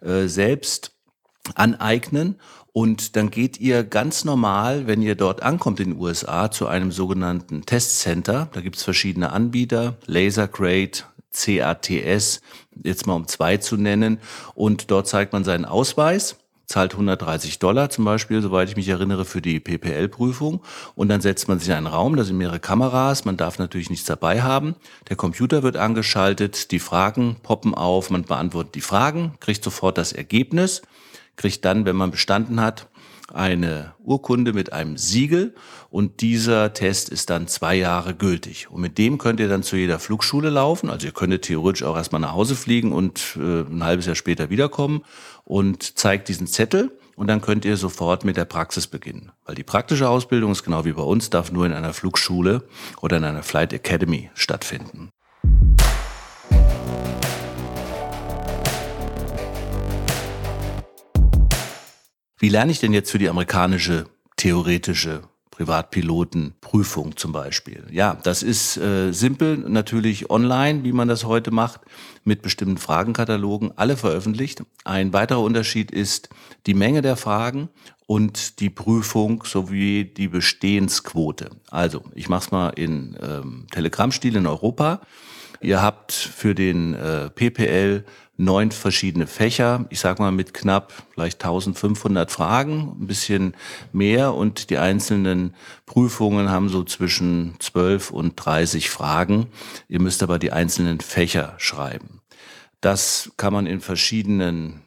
äh, 0.00 0.26
selbst 0.26 0.92
aneignen 1.54 2.36
Und 2.72 3.16
dann 3.16 3.30
geht 3.30 3.60
ihr 3.60 3.84
ganz 3.84 4.24
normal, 4.24 4.86
wenn 4.86 5.02
ihr 5.02 5.14
dort 5.14 5.42
ankommt 5.42 5.80
in 5.80 5.90
den 5.90 6.00
USA, 6.00 6.50
zu 6.50 6.66
einem 6.66 6.90
sogenannten 6.90 7.66
Testcenter. 7.66 8.48
Da 8.52 8.60
gibt's 8.60 8.82
verschiedene 8.82 9.32
Anbieter, 9.32 9.98
Lasergrade, 10.06 11.04
CATS, 11.32 12.40
jetzt 12.82 13.06
mal 13.06 13.14
um 13.14 13.26
zwei 13.28 13.56
zu 13.56 13.76
nennen. 13.76 14.18
Und 14.54 14.90
dort 14.90 15.08
zeigt 15.08 15.32
man 15.32 15.44
seinen 15.44 15.64
Ausweis 15.64 16.36
zahlt 16.72 16.92
130 16.92 17.58
Dollar 17.58 17.90
zum 17.90 18.04
Beispiel, 18.04 18.40
soweit 18.40 18.68
ich 18.68 18.76
mich 18.76 18.88
erinnere, 18.88 19.24
für 19.24 19.42
die 19.42 19.60
PPL-Prüfung. 19.60 20.62
Und 20.94 21.08
dann 21.08 21.20
setzt 21.20 21.46
man 21.46 21.58
sich 21.58 21.68
in 21.68 21.74
einen 21.74 21.86
Raum, 21.86 22.16
da 22.16 22.24
sind 22.24 22.38
mehrere 22.38 22.60
Kameras, 22.60 23.24
man 23.24 23.36
darf 23.36 23.58
natürlich 23.58 23.90
nichts 23.90 24.06
dabei 24.06 24.42
haben. 24.42 24.74
Der 25.08 25.16
Computer 25.16 25.62
wird 25.62 25.76
angeschaltet, 25.76 26.70
die 26.70 26.78
Fragen 26.78 27.36
poppen 27.42 27.74
auf, 27.74 28.10
man 28.10 28.22
beantwortet 28.22 28.74
die 28.74 28.80
Fragen, 28.80 29.34
kriegt 29.40 29.62
sofort 29.62 29.98
das 29.98 30.12
Ergebnis, 30.12 30.82
kriegt 31.36 31.64
dann, 31.64 31.84
wenn 31.84 31.96
man 31.96 32.10
bestanden 32.10 32.60
hat, 32.60 32.88
eine 33.34 33.94
Urkunde 33.98 34.52
mit 34.52 34.72
einem 34.72 34.96
Siegel 34.96 35.54
und 35.90 36.20
dieser 36.20 36.72
Test 36.72 37.08
ist 37.08 37.30
dann 37.30 37.48
zwei 37.48 37.74
Jahre 37.74 38.14
gültig. 38.14 38.70
Und 38.70 38.80
mit 38.80 38.98
dem 38.98 39.18
könnt 39.18 39.40
ihr 39.40 39.48
dann 39.48 39.62
zu 39.62 39.76
jeder 39.76 39.98
Flugschule 39.98 40.50
laufen. 40.50 40.90
Also 40.90 41.06
ihr 41.06 41.12
könntet 41.12 41.42
theoretisch 41.42 41.82
auch 41.82 41.96
erstmal 41.96 42.20
nach 42.20 42.32
Hause 42.32 42.54
fliegen 42.56 42.92
und 42.92 43.36
äh, 43.36 43.60
ein 43.62 43.84
halbes 43.84 44.06
Jahr 44.06 44.14
später 44.14 44.50
wiederkommen 44.50 45.02
und 45.44 45.98
zeigt 45.98 46.28
diesen 46.28 46.46
Zettel 46.46 46.90
und 47.16 47.26
dann 47.26 47.40
könnt 47.40 47.64
ihr 47.64 47.76
sofort 47.76 48.24
mit 48.24 48.36
der 48.36 48.44
Praxis 48.44 48.86
beginnen. 48.86 49.32
Weil 49.44 49.54
die 49.54 49.64
praktische 49.64 50.08
Ausbildung 50.08 50.52
ist 50.52 50.64
genau 50.64 50.84
wie 50.84 50.92
bei 50.92 51.02
uns, 51.02 51.30
darf 51.30 51.52
nur 51.52 51.66
in 51.66 51.72
einer 51.72 51.92
Flugschule 51.92 52.64
oder 53.00 53.18
in 53.18 53.24
einer 53.24 53.42
Flight 53.42 53.72
Academy 53.72 54.30
stattfinden. 54.34 55.10
Wie 62.42 62.48
lerne 62.48 62.72
ich 62.72 62.80
denn 62.80 62.92
jetzt 62.92 63.12
für 63.12 63.18
die 63.18 63.28
amerikanische 63.28 64.06
theoretische 64.36 65.22
Privatpilotenprüfung 65.52 67.16
zum 67.16 67.30
Beispiel? 67.30 67.84
Ja, 67.92 68.18
das 68.20 68.42
ist 68.42 68.76
äh, 68.78 69.12
simpel, 69.12 69.58
natürlich 69.58 70.28
online, 70.28 70.82
wie 70.82 70.90
man 70.90 71.06
das 71.06 71.24
heute 71.24 71.52
macht, 71.52 71.82
mit 72.24 72.42
bestimmten 72.42 72.78
Fragenkatalogen, 72.78 73.70
alle 73.78 73.96
veröffentlicht. 73.96 74.64
Ein 74.82 75.12
weiterer 75.12 75.40
Unterschied 75.40 75.92
ist 75.92 76.30
die 76.66 76.74
Menge 76.74 77.00
der 77.00 77.14
Fragen 77.14 77.68
und 78.06 78.58
die 78.58 78.70
Prüfung 78.70 79.44
sowie 79.44 80.04
die 80.04 80.26
Bestehensquote. 80.26 81.50
Also, 81.70 82.02
ich 82.12 82.28
mache 82.28 82.46
es 82.46 82.50
mal 82.50 82.70
in 82.70 83.16
ähm, 83.22 83.66
Telegram-Stil 83.70 84.34
in 84.34 84.48
Europa. 84.48 85.00
Ihr 85.62 85.80
habt 85.80 86.12
für 86.12 86.54
den 86.54 86.94
äh, 86.94 87.30
PPL 87.30 88.04
neun 88.36 88.72
verschiedene 88.72 89.28
Fächer, 89.28 89.86
ich 89.90 90.00
sage 90.00 90.20
mal 90.20 90.32
mit 90.32 90.52
knapp 90.52 90.92
vielleicht 91.14 91.42
1500 91.44 92.30
Fragen, 92.30 92.96
ein 93.00 93.06
bisschen 93.06 93.54
mehr 93.92 94.34
und 94.34 94.70
die 94.70 94.78
einzelnen 94.78 95.54
Prüfungen 95.86 96.50
haben 96.50 96.68
so 96.68 96.82
zwischen 96.82 97.54
12 97.60 98.10
und 98.10 98.34
30 98.34 98.90
Fragen. 98.90 99.46
Ihr 99.88 100.00
müsst 100.00 100.22
aber 100.22 100.40
die 100.40 100.50
einzelnen 100.50 101.00
Fächer 101.00 101.54
schreiben. 101.58 102.20
Das 102.80 103.30
kann 103.36 103.52
man 103.52 103.66
in 103.66 103.80
verschiedenen 103.80 104.80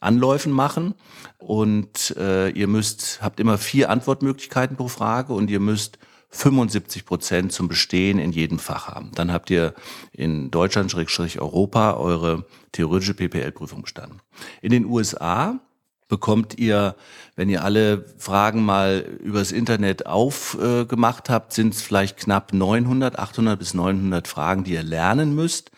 Anläufen 0.00 0.52
machen 0.52 0.94
und 1.38 2.16
äh, 2.16 2.48
ihr 2.50 2.68
müsst 2.68 3.20
habt 3.20 3.40
immer 3.40 3.58
vier 3.58 3.90
Antwortmöglichkeiten 3.90 4.76
pro 4.76 4.88
Frage 4.88 5.34
und 5.34 5.50
ihr 5.50 5.60
müsst 5.60 5.98
75 6.34 7.04
Prozent 7.04 7.52
zum 7.52 7.68
Bestehen 7.68 8.18
in 8.18 8.32
jedem 8.32 8.58
Fach 8.58 8.88
haben. 8.88 9.12
Dann 9.14 9.32
habt 9.32 9.50
ihr 9.50 9.74
in 10.12 10.50
Deutschland, 10.50 10.90
Schrägstrich 10.90 11.40
Europa, 11.40 11.94
eure 11.94 12.44
theoretische 12.72 13.14
PPL-Prüfung 13.14 13.82
bestanden. 13.82 14.20
In 14.60 14.70
den 14.70 14.84
USA 14.84 15.60
bekommt 16.08 16.58
ihr, 16.58 16.96
wenn 17.36 17.48
ihr 17.48 17.64
alle 17.64 18.04
Fragen 18.18 18.64
mal 18.64 19.00
übers 19.22 19.52
Internet 19.52 20.06
aufgemacht 20.06 21.28
äh, 21.28 21.32
habt, 21.32 21.52
sind 21.52 21.74
es 21.74 21.82
vielleicht 21.82 22.16
knapp 22.16 22.52
900, 22.52 23.18
800 23.18 23.58
bis 23.58 23.74
900 23.74 24.26
Fragen, 24.26 24.64
die 24.64 24.72
ihr 24.72 24.82
lernen 24.82 25.34
müsst. 25.34 25.70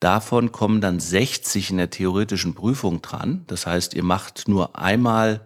Davon 0.00 0.52
kommen 0.52 0.80
dann 0.80 1.00
60 1.00 1.70
in 1.70 1.76
der 1.76 1.90
theoretischen 1.90 2.54
Prüfung 2.54 3.02
dran. 3.02 3.44
Das 3.46 3.66
heißt, 3.66 3.94
ihr 3.94 4.04
macht 4.04 4.48
nur 4.48 4.78
einmal 4.78 5.40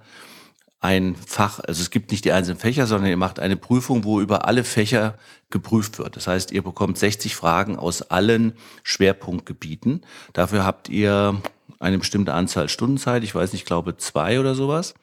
ein 0.83 1.15
Fach, 1.15 1.61
also 1.61 1.81
es 1.81 1.91
gibt 1.91 2.11
nicht 2.11 2.25
die 2.25 2.33
einzelnen 2.33 2.59
Fächer, 2.59 2.89
sondern 2.89 3.09
ihr 3.09 3.17
macht 3.17 3.39
eine 3.39 3.57
Prüfung, 3.57 4.03
wo 4.03 4.21
über 4.21 4.47
alle 4.47 4.65
Fächer 4.65 5.15
geprüft 5.49 5.99
wird. 5.99 6.17
Das 6.17 6.27
heißt, 6.27 6.51
ihr 6.51 6.63
bekommt 6.63 6.99
60 6.99 7.37
Fragen 7.37 7.77
aus 7.77 8.03
allen 8.03 8.55
Schwerpunktgebieten. 8.83 10.05
Dafür 10.33 10.65
habt 10.65 10.89
ihr 10.89 11.41
eine 11.79 11.99
bestimmte 11.99 12.35
Anzahl 12.35 12.69
Stundenzeit, 12.69 13.23
ich 13.23 13.35
weiß 13.35 13.53
nicht, 13.53 13.63
ich 13.63 13.67
glaube 13.67 13.97
zwei 13.97 14.41
oder 14.41 14.57
sowas. 14.57 14.95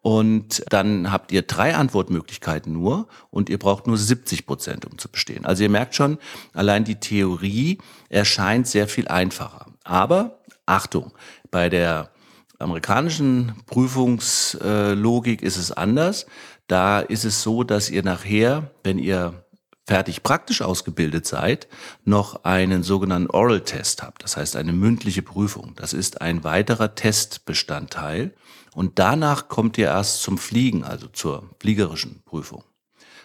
Und 0.00 0.64
dann 0.70 1.12
habt 1.12 1.30
ihr 1.30 1.42
drei 1.42 1.74
Antwortmöglichkeiten 1.74 2.72
nur 2.72 3.06
und 3.30 3.50
ihr 3.50 3.58
braucht 3.58 3.86
nur 3.86 3.98
70 3.98 4.46
Prozent, 4.46 4.86
um 4.86 4.96
zu 4.96 5.10
bestehen. 5.10 5.44
Also 5.44 5.62
ihr 5.62 5.68
merkt 5.68 5.94
schon, 5.94 6.16
allein 6.54 6.84
die 6.84 7.00
Theorie 7.00 7.78
erscheint 8.08 8.66
sehr 8.66 8.88
viel 8.88 9.08
einfacher. 9.08 9.66
Aber 9.84 10.38
Achtung, 10.64 11.12
bei 11.50 11.68
der 11.68 12.10
amerikanischen 12.58 13.54
Prüfungslogik 13.66 15.42
ist 15.42 15.56
es 15.56 15.72
anders. 15.72 16.26
Da 16.66 17.00
ist 17.00 17.24
es 17.24 17.42
so, 17.42 17.62
dass 17.64 17.90
ihr 17.90 18.02
nachher, 18.02 18.70
wenn 18.82 18.98
ihr 18.98 19.44
fertig 19.86 20.22
praktisch 20.22 20.60
ausgebildet 20.60 21.26
seid, 21.26 21.66
noch 22.04 22.44
einen 22.44 22.82
sogenannten 22.82 23.30
Oral 23.30 23.62
Test 23.62 24.02
habt. 24.02 24.22
Das 24.22 24.36
heißt 24.36 24.56
eine 24.56 24.74
mündliche 24.74 25.22
Prüfung. 25.22 25.72
Das 25.76 25.94
ist 25.94 26.20
ein 26.20 26.44
weiterer 26.44 26.94
Testbestandteil. 26.94 28.34
Und 28.74 28.98
danach 28.98 29.48
kommt 29.48 29.78
ihr 29.78 29.86
erst 29.86 30.22
zum 30.22 30.36
Fliegen, 30.36 30.84
also 30.84 31.08
zur 31.08 31.48
fliegerischen 31.58 32.22
Prüfung. 32.26 32.64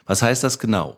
Was 0.05 0.21
heißt 0.21 0.43
das 0.43 0.57
genau? 0.57 0.97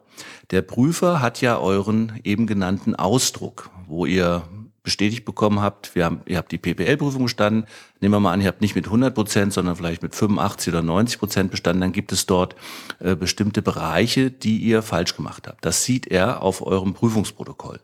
Der 0.51 0.61
Prüfer 0.61 1.19
hat 1.19 1.41
ja 1.41 1.57
euren 1.57 2.19
eben 2.23 2.45
genannten 2.45 2.95
Ausdruck, 2.95 3.71
wo 3.87 4.05
ihr 4.05 4.47
bestätigt 4.85 5.25
bekommen 5.25 5.59
habt, 5.59 5.93
wir 5.95 6.05
haben, 6.05 6.21
ihr 6.25 6.37
habt 6.37 6.51
die 6.53 6.57
PPL-Prüfung 6.57 7.23
bestanden, 7.23 7.65
nehmen 7.99 8.13
wir 8.13 8.19
mal 8.21 8.31
an, 8.31 8.39
ihr 8.39 8.47
habt 8.47 8.61
nicht 8.61 8.75
mit 8.75 8.85
100 8.85 9.13
Prozent, 9.13 9.51
sondern 9.51 9.75
vielleicht 9.75 10.01
mit 10.01 10.15
85 10.15 10.71
oder 10.71 10.81
90 10.81 11.19
Prozent 11.19 11.51
bestanden, 11.51 11.81
dann 11.81 11.91
gibt 11.91 12.13
es 12.13 12.25
dort 12.25 12.55
äh, 12.99 13.15
bestimmte 13.15 13.61
Bereiche, 13.61 14.31
die 14.31 14.59
ihr 14.59 14.81
falsch 14.81 15.17
gemacht 15.17 15.47
habt. 15.47 15.65
Das 15.65 15.83
sieht 15.83 16.07
er 16.07 16.41
auf 16.41 16.65
eurem 16.65 16.93
Prüfungsprotokoll. 16.93 17.81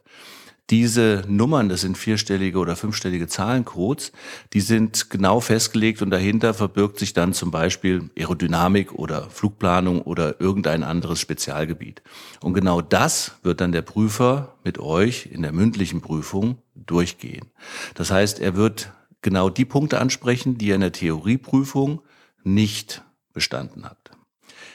Diese 0.72 1.24
Nummern, 1.28 1.68
das 1.68 1.82
sind 1.82 1.98
vierstellige 1.98 2.58
oder 2.58 2.78
fünfstellige 2.78 3.28
Zahlencodes, 3.28 4.14
die 4.54 4.62
sind 4.62 5.10
genau 5.10 5.42
festgelegt 5.42 6.02
und 6.02 6.12
dahinter 6.12 6.54
verbirgt 6.54 6.98
sich 6.98 7.12
dann 7.12 7.34
zum 7.34 7.52
Beispiel 7.52 8.10
Aerodynamik 8.18 8.94
oder 8.94 9.30
Flugplanung 9.30 10.02
oder 10.02 10.40
irgendein 10.40 10.84
anderes 10.84 11.20
Spezialgebiet. 11.20 12.02
Und 12.40 12.54
genau 12.54 12.80
das 12.80 13.34
wird 13.44 13.60
dann 13.60 13.74
der 13.74 13.82
Prüfer 13.82 14.56
mit 14.64 14.80
euch 14.80 15.28
in 15.30 15.42
der 15.42 15.52
mündlichen 15.52 16.00
Prüfung 16.00 16.60
durchgehen. 16.86 17.52
Das 17.96 18.12
heißt, 18.12 18.40
er 18.40 18.56
wird 18.56 18.92
genau 19.22 19.50
die 19.50 19.66
Punkte 19.66 20.00
ansprechen, 20.00 20.58
die 20.58 20.72
er 20.72 20.76
in 20.76 20.82
der 20.82 20.92
Theorieprüfung 20.92 22.02
nicht 22.44 23.04
bestanden 23.34 23.86
hat. 23.86 24.12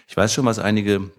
Ich 0.09 0.17
weiß 0.17 0.33
schon, 0.33 0.47
was 0.47 0.59
einige 0.59 1.11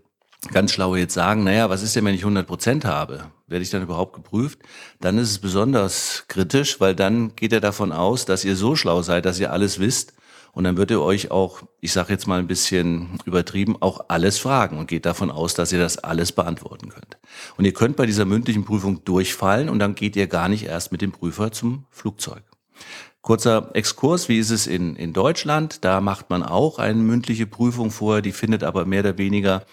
ganz 0.52 0.72
schlaue 0.72 1.00
jetzt 1.00 1.14
sagen, 1.14 1.44
naja, 1.44 1.70
was 1.70 1.84
ist 1.84 1.96
denn, 1.96 2.06
wenn 2.06 2.16
ich 2.16 2.22
100 2.22 2.48
Prozent 2.48 2.86
habe? 2.86 3.32
Werde 3.48 3.64
ich 3.64 3.70
dann 3.70 3.82
überhaupt 3.82 4.14
geprüft? 4.14 4.60
Dann 5.02 5.18
ist 5.18 5.32
es 5.32 5.40
besonders 5.40 6.26
kritisch, 6.28 6.80
weil 6.80 6.96
dann 6.96 7.36
geht 7.36 7.54
er 7.54 7.60
davon 7.60 7.92
aus, 7.92 8.26
dass 8.26 8.46
ihr 8.46 8.56
so 8.56 8.76
schlau 8.76 9.02
seid, 9.02 9.26
dass 9.26 9.40
ihr 9.40 9.52
alles 9.52 9.80
wisst. 9.80 10.14
Und 10.58 10.64
dann 10.64 10.76
wird 10.76 10.90
er 10.90 11.04
euch 11.04 11.30
auch, 11.30 11.62
ich 11.82 11.92
sage 11.92 12.12
jetzt 12.12 12.26
mal 12.26 12.40
ein 12.40 12.48
bisschen 12.48 13.20
übertrieben, 13.26 13.80
auch 13.80 14.06
alles 14.08 14.40
fragen 14.40 14.80
und 14.80 14.88
geht 14.88 15.06
davon 15.06 15.30
aus, 15.30 15.54
dass 15.54 15.72
ihr 15.72 15.78
das 15.78 16.00
alles 16.00 16.32
beantworten 16.32 16.90
könnt. 16.90 17.20
Und 17.58 17.66
ihr 17.66 17.74
könnt 17.74 17.96
bei 17.96 18.08
dieser 18.08 18.26
mündlichen 18.26 18.66
Prüfung 18.66 19.04
durchfallen 19.04 19.70
und 19.70 19.78
dann 19.78 19.94
geht 19.94 20.16
ihr 20.16 20.26
gar 20.26 20.50
nicht 20.50 20.66
erst 20.66 20.92
mit 20.92 21.04
dem 21.04 21.12
Prüfer 21.12 21.52
zum 21.52 21.86
Flugzeug. 21.92 22.42
Kurzer 23.22 23.70
Exkurs, 23.76 24.30
wie 24.30 24.40
ist 24.40 24.50
es 24.50 24.66
in, 24.66 24.96
in 24.96 25.14
Deutschland? 25.14 25.86
Da 25.86 26.02
macht 26.02 26.32
man 26.32 26.42
auch 26.42 26.80
eine 26.80 27.04
mündliche 27.04 27.46
Prüfung 27.46 27.92
vorher, 27.92 28.24
die 28.24 28.32
findet 28.32 28.64
aber 28.64 28.88
mehr 28.88 29.02
oder 29.02 29.20
weniger 29.20 29.64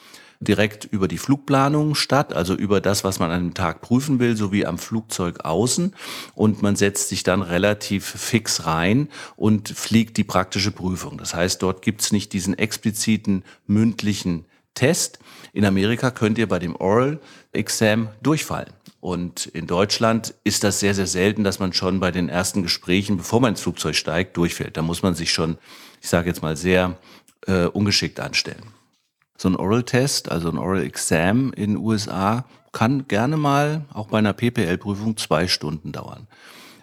direkt 0.41 0.85
über 0.85 1.09
die 1.09 1.19
Flugplanung 1.19 1.95
statt, 1.95 2.33
also 2.33 2.55
über 2.55 2.81
das, 2.81 3.05
was 3.05 3.19
man 3.19 3.31
an 3.31 3.41
einem 3.41 3.55
Tag 3.55 3.81
prüfen 3.81 4.19
will, 4.19 4.37
sowie 4.37 4.67
am 4.67 4.79
Flugzeug 4.79 5.45
außen. 5.45 5.95
Und 6.35 6.63
man 6.63 6.77
setzt 6.77 7.09
sich 7.09 7.23
dann 7.23 7.43
relativ 7.43 8.05
fix 8.05 8.67
rein 8.67 9.09
und 9.37 9.69
fliegt 9.69 10.17
die 10.17 10.25
praktische 10.25 10.71
Prüfung. 10.71 11.19
Das 11.19 11.35
heißt, 11.35 11.63
dort 11.63 11.83
gibt's 11.83 12.13
nicht 12.13 12.33
diesen 12.33 12.59
expliziten 12.59 13.45
mündlichen 13.67 14.45
Test. 14.75 15.19
In 15.53 15.65
Amerika 15.65 16.11
könnt 16.11 16.39
ihr 16.39 16.49
bei 16.49 16.59
dem 16.59 16.77
Oral 16.77 17.21
Exam 17.53 18.09
durchfallen. 18.23 18.73
Und 19.01 19.47
in 19.47 19.67
Deutschland 19.67 20.35
ist 20.45 20.65
das 20.65 20.81
sehr, 20.81 20.95
sehr 20.95 21.07
selten, 21.07 21.45
dass 21.45 21.59
man 21.59 21.73
schon 21.73 22.01
bei 22.01 22.11
den 22.11 22.29
ersten 22.29 22.63
Gesprächen, 22.63 23.19
bevor 23.19 23.41
man 23.41 23.51
ins 23.51 23.61
Flugzeug 23.61 23.95
steigt, 23.95 24.37
durchfällt. 24.37 24.77
Da 24.77 24.83
muss 24.83 25.03
man 25.03 25.15
sich 25.15 25.31
schon, 25.31 25.59
ich 26.01 26.09
sage 26.09 26.29
jetzt 26.29 26.41
mal, 26.41 26.57
sehr 26.57 26.97
äh, 27.47 27.67
ungeschickt 27.67 28.19
anstellen. 28.19 28.63
So 29.37 29.49
ein 29.49 29.57
Oral-Test, 29.57 30.31
also 30.31 30.49
ein 30.49 30.59
Oral-Exam 30.59 31.53
in 31.53 31.75
den 31.75 31.77
USA, 31.79 32.45
kann 32.73 33.09
gerne 33.09 33.37
mal 33.37 33.85
auch 33.93 34.09
bei 34.09 34.19
einer 34.19 34.33
PPL-Prüfung 34.33 35.17
zwei 35.17 35.49
Stunden 35.49 35.93
dauern. 35.93 36.27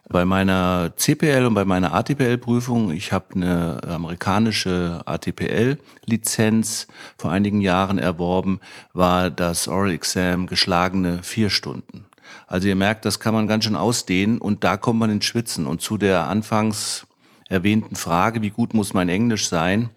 Bei 0.10 0.26
meiner 0.26 0.92
CPL 0.98 1.46
und 1.46 1.54
bei 1.54 1.64
meiner 1.64 1.94
ATPL-Prüfung, 1.94 2.92
ich 2.92 3.14
habe 3.14 3.36
eine 3.36 3.82
amerikanische 3.88 5.02
ATPL-Lizenz 5.06 6.88
vor 7.18 7.32
einigen 7.32 7.62
Jahren 7.62 7.98
erworben, 7.98 8.60
war 8.92 9.30
das 9.30 9.70
Oral 9.70 9.92
Exam 9.92 10.48
geschlagene 10.48 11.24
vier 11.24 11.50
Stunden. 11.50 12.06
Also 12.48 12.68
ihr 12.68 12.76
merkt, 12.76 13.06
das 13.06 13.22
kann 13.22 13.34
man 13.34 13.48
ganz 13.48 13.64
schön 13.64 13.78
ausdehnen 13.78 14.40
und 14.40 14.66
da 14.66 14.76
kommt 14.76 15.00
man 15.00 15.10
ins 15.10 15.24
Schwitzen. 15.24 15.66
Und 15.66 15.80
zu 15.80 15.98
der 15.98 16.28
anfangs 16.28 17.08
erwähnten 17.48 17.96
Frage, 17.96 18.42
wie 18.42 18.50
gut 18.50 18.74
muss 18.74 18.94
mein 18.94 19.08
Englisch 19.08 19.48
sein, 19.48 19.90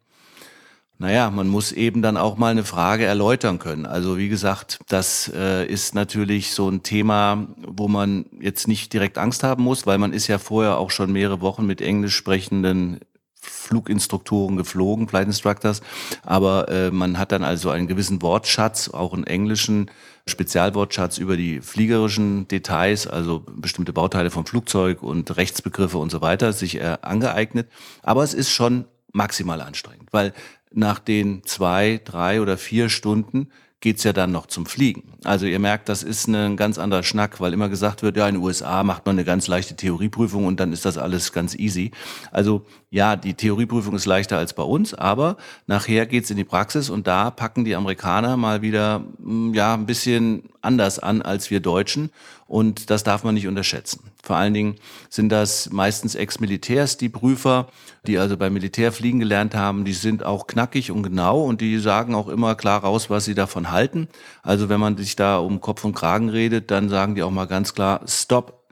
naja, 1.04 1.30
man 1.30 1.48
muss 1.48 1.70
eben 1.70 2.00
dann 2.00 2.16
auch 2.16 2.38
mal 2.38 2.50
eine 2.50 2.64
Frage 2.64 3.04
erläutern 3.04 3.58
können. 3.58 3.84
Also 3.84 4.16
wie 4.16 4.30
gesagt, 4.30 4.78
das 4.88 5.30
äh, 5.34 5.66
ist 5.66 5.94
natürlich 5.94 6.52
so 6.52 6.66
ein 6.70 6.82
Thema, 6.82 7.46
wo 7.58 7.88
man 7.88 8.24
jetzt 8.40 8.68
nicht 8.68 8.90
direkt 8.94 9.18
Angst 9.18 9.42
haben 9.42 9.64
muss, 9.64 9.86
weil 9.86 9.98
man 9.98 10.14
ist 10.14 10.28
ja 10.28 10.38
vorher 10.38 10.78
auch 10.78 10.90
schon 10.90 11.12
mehrere 11.12 11.42
Wochen 11.42 11.66
mit 11.66 11.82
englisch 11.82 12.16
sprechenden 12.16 13.00
Fluginstruktoren 13.34 14.56
geflogen, 14.56 15.06
Flight 15.06 15.26
Instructors, 15.26 15.82
aber 16.22 16.70
äh, 16.70 16.90
man 16.90 17.18
hat 17.18 17.32
dann 17.32 17.44
also 17.44 17.68
einen 17.68 17.86
gewissen 17.86 18.22
Wortschatz, 18.22 18.88
auch 18.88 19.12
einen 19.12 19.24
englischen 19.24 19.90
Spezialwortschatz 20.26 21.18
über 21.18 21.36
die 21.36 21.60
fliegerischen 21.60 22.48
Details, 22.48 23.06
also 23.06 23.44
bestimmte 23.46 23.92
Bauteile 23.92 24.30
vom 24.30 24.46
Flugzeug 24.46 25.02
und 25.02 25.36
Rechtsbegriffe 25.36 25.98
und 25.98 26.10
so 26.10 26.22
weiter, 26.22 26.54
sich 26.54 26.80
äh, 26.80 26.96
angeeignet. 27.02 27.68
Aber 28.02 28.22
es 28.22 28.32
ist 28.32 28.48
schon 28.48 28.86
maximal 29.14 29.62
anstrengend, 29.62 30.12
weil 30.12 30.34
nach 30.70 30.98
den 30.98 31.42
zwei, 31.44 32.00
drei 32.04 32.42
oder 32.42 32.58
vier 32.58 32.90
Stunden 32.90 33.48
geht's 33.84 34.02
ja 34.02 34.14
dann 34.14 34.32
noch 34.32 34.46
zum 34.46 34.64
Fliegen. 34.64 35.12
Also 35.24 35.44
ihr 35.44 35.58
merkt, 35.58 35.90
das 35.90 36.02
ist 36.02 36.26
ein 36.26 36.56
ganz 36.56 36.78
anderer 36.78 37.02
Schnack, 37.02 37.38
weil 37.38 37.52
immer 37.52 37.68
gesagt 37.68 38.02
wird, 38.02 38.16
ja, 38.16 38.26
in 38.26 38.36
den 38.36 38.42
USA 38.42 38.82
macht 38.82 39.04
man 39.04 39.14
eine 39.14 39.26
ganz 39.26 39.46
leichte 39.46 39.76
Theorieprüfung 39.76 40.46
und 40.46 40.58
dann 40.58 40.72
ist 40.72 40.86
das 40.86 40.96
alles 40.96 41.34
ganz 41.34 41.54
easy. 41.54 41.90
Also 42.30 42.64
ja, 42.88 43.14
die 43.14 43.34
Theorieprüfung 43.34 43.94
ist 43.94 44.06
leichter 44.06 44.38
als 44.38 44.54
bei 44.54 44.62
uns, 44.62 44.94
aber 44.94 45.36
nachher 45.66 46.06
geht's 46.06 46.30
in 46.30 46.38
die 46.38 46.44
Praxis 46.44 46.88
und 46.88 47.06
da 47.06 47.30
packen 47.30 47.66
die 47.66 47.76
Amerikaner 47.76 48.38
mal 48.38 48.62
wieder 48.62 49.04
hm, 49.22 49.52
ja 49.52 49.74
ein 49.74 49.84
bisschen 49.84 50.44
anders 50.62 50.98
an 50.98 51.20
als 51.20 51.50
wir 51.50 51.60
Deutschen 51.60 52.10
und 52.46 52.90
das 52.90 53.04
darf 53.04 53.24
man 53.24 53.34
nicht 53.34 53.46
unterschätzen. 53.46 54.12
Vor 54.22 54.36
allen 54.36 54.54
Dingen 54.54 54.76
sind 55.08 55.30
das 55.30 55.70
meistens 55.70 56.14
Ex-Militärs, 56.14 56.96
die 56.96 57.08
Prüfer, 57.08 57.68
die 58.06 58.18
also 58.18 58.36
beim 58.36 58.52
Militär 58.52 58.92
fliegen 58.92 59.20
gelernt 59.20 59.54
haben, 59.54 59.84
die 59.84 59.92
sind 59.92 60.24
auch 60.24 60.46
knackig 60.46 60.90
und 60.90 61.02
genau 61.02 61.42
und 61.42 61.60
die 61.60 61.78
sagen 61.78 62.14
auch 62.14 62.28
immer 62.28 62.54
klar 62.54 62.80
raus, 62.80 63.10
was 63.10 63.24
sie 63.24 63.34
davon 63.34 63.70
halten. 63.70 64.08
Also 64.42 64.68
wenn 64.68 64.80
man 64.80 64.96
sich 64.96 65.16
da 65.16 65.38
um 65.38 65.60
Kopf 65.60 65.84
und 65.84 65.94
Kragen 65.94 66.28
redet, 66.28 66.70
dann 66.70 66.88
sagen 66.88 67.14
die 67.14 67.22
auch 67.22 67.30
mal 67.30 67.46
ganz 67.46 67.74
klar, 67.74 68.02
Stop, 68.06 68.64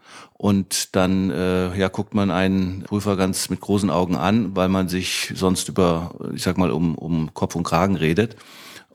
und 0.42 0.96
dann 0.96 1.30
äh, 1.30 1.78
ja, 1.78 1.86
guckt 1.86 2.14
man 2.14 2.32
einen 2.32 2.82
Prüfer 2.82 3.16
ganz 3.16 3.48
mit 3.48 3.60
großen 3.60 3.90
Augen 3.90 4.16
an, 4.16 4.56
weil 4.56 4.68
man 4.68 4.88
sich 4.88 5.32
sonst 5.36 5.68
über, 5.68 6.16
ich 6.34 6.42
sag 6.42 6.58
mal, 6.58 6.72
um, 6.72 6.96
um 6.96 7.32
Kopf 7.32 7.54
und 7.54 7.62
Kragen 7.62 7.94
redet. 7.94 8.34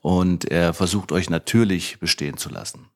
Und 0.01 0.43
er 0.43 0.73
versucht 0.73 1.13
euch 1.13 1.29
natürlich 1.29 2.01
bestehen 2.01 2.35
zu 2.35 2.49
lassen. 2.49 2.89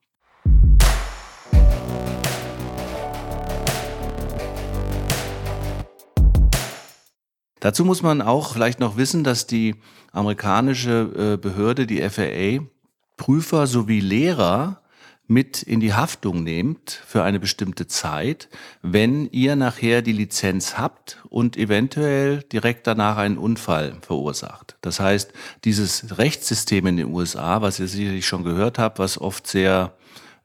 Dazu 7.62 7.84
muss 7.84 8.02
man 8.02 8.22
auch 8.22 8.54
vielleicht 8.54 8.80
noch 8.80 8.96
wissen, 8.96 9.22
dass 9.22 9.46
die 9.46 9.76
amerikanische 10.10 11.34
äh, 11.34 11.36
Behörde, 11.36 11.86
die 11.86 12.00
FAA, 12.10 12.66
Prüfer 13.16 13.68
sowie 13.68 14.00
Lehrer 14.00 14.82
mit 15.28 15.62
in 15.62 15.78
die 15.78 15.94
Haftung 15.94 16.42
nehmt 16.42 16.90
für 17.06 17.22
eine 17.22 17.38
bestimmte 17.38 17.86
Zeit, 17.86 18.48
wenn 18.82 19.28
ihr 19.30 19.54
nachher 19.54 20.02
die 20.02 20.10
Lizenz 20.10 20.76
habt 20.76 21.22
und 21.28 21.56
eventuell 21.56 22.42
direkt 22.42 22.88
danach 22.88 23.16
einen 23.16 23.38
Unfall 23.38 23.96
verursacht. 24.00 24.76
Das 24.80 24.98
heißt, 24.98 25.32
dieses 25.64 26.18
Rechtssystem 26.18 26.84
in 26.88 26.96
den 26.96 27.14
USA, 27.14 27.62
was 27.62 27.78
ihr 27.78 27.86
sicherlich 27.86 28.26
schon 28.26 28.42
gehört 28.42 28.80
habt, 28.80 28.98
was 28.98 29.20
oft 29.20 29.46
sehr 29.46 29.94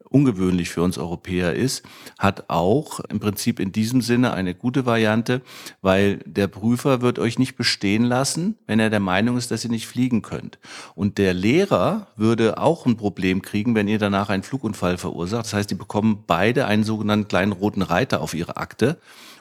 ungewöhnlich 0.10 0.70
für 0.70 0.82
uns 0.82 0.98
Europäer 0.98 1.54
ist, 1.54 1.84
hat 2.18 2.50
auch 2.50 3.00
im 3.02 3.20
Prinzip 3.20 3.60
in 3.60 3.72
diesem 3.72 4.02
Sinne 4.02 4.34
eine 4.34 4.56
gute 4.56 4.86
Variante, 4.86 5.42
weil 5.82 6.18
der 6.26 6.48
Prüfer 6.48 7.02
wird 7.02 7.20
euch 7.20 7.40
nicht 7.40 7.56
bestehen 7.56 8.04
lassen, 8.04 8.56
wenn 8.68 8.80
er 8.80 8.90
der 8.90 9.00
Meinung 9.00 9.38
ist, 9.38 9.52
dass 9.52 9.64
ihr 9.64 9.72
nicht 9.72 9.88
fliegen 9.88 10.22
könnt. 10.22 10.60
Und 10.96 11.18
der 11.18 11.34
Lehrer 11.34 12.08
würde 12.16 12.58
auch 12.58 12.86
ein 12.86 12.98
Problem 12.98 13.42
kriegen, 13.42 13.76
wenn 13.76 13.88
ihr 13.88 14.00
danach 14.00 14.30
einen 14.30 14.44
Flugunfall 14.44 14.98
verursacht. 14.98 15.46
Das 15.46 15.54
heißt, 15.54 15.72
die 15.72 15.76
bekommen 15.76 16.24
beide 16.28 16.66
einen 16.66 16.84
sogenannten 16.84 17.28
kleinen 17.28 17.52
roten 17.52 17.82
Reiter 17.82 18.22
auf 18.22 18.34
ihre 18.34 18.58
Akte 18.58 18.98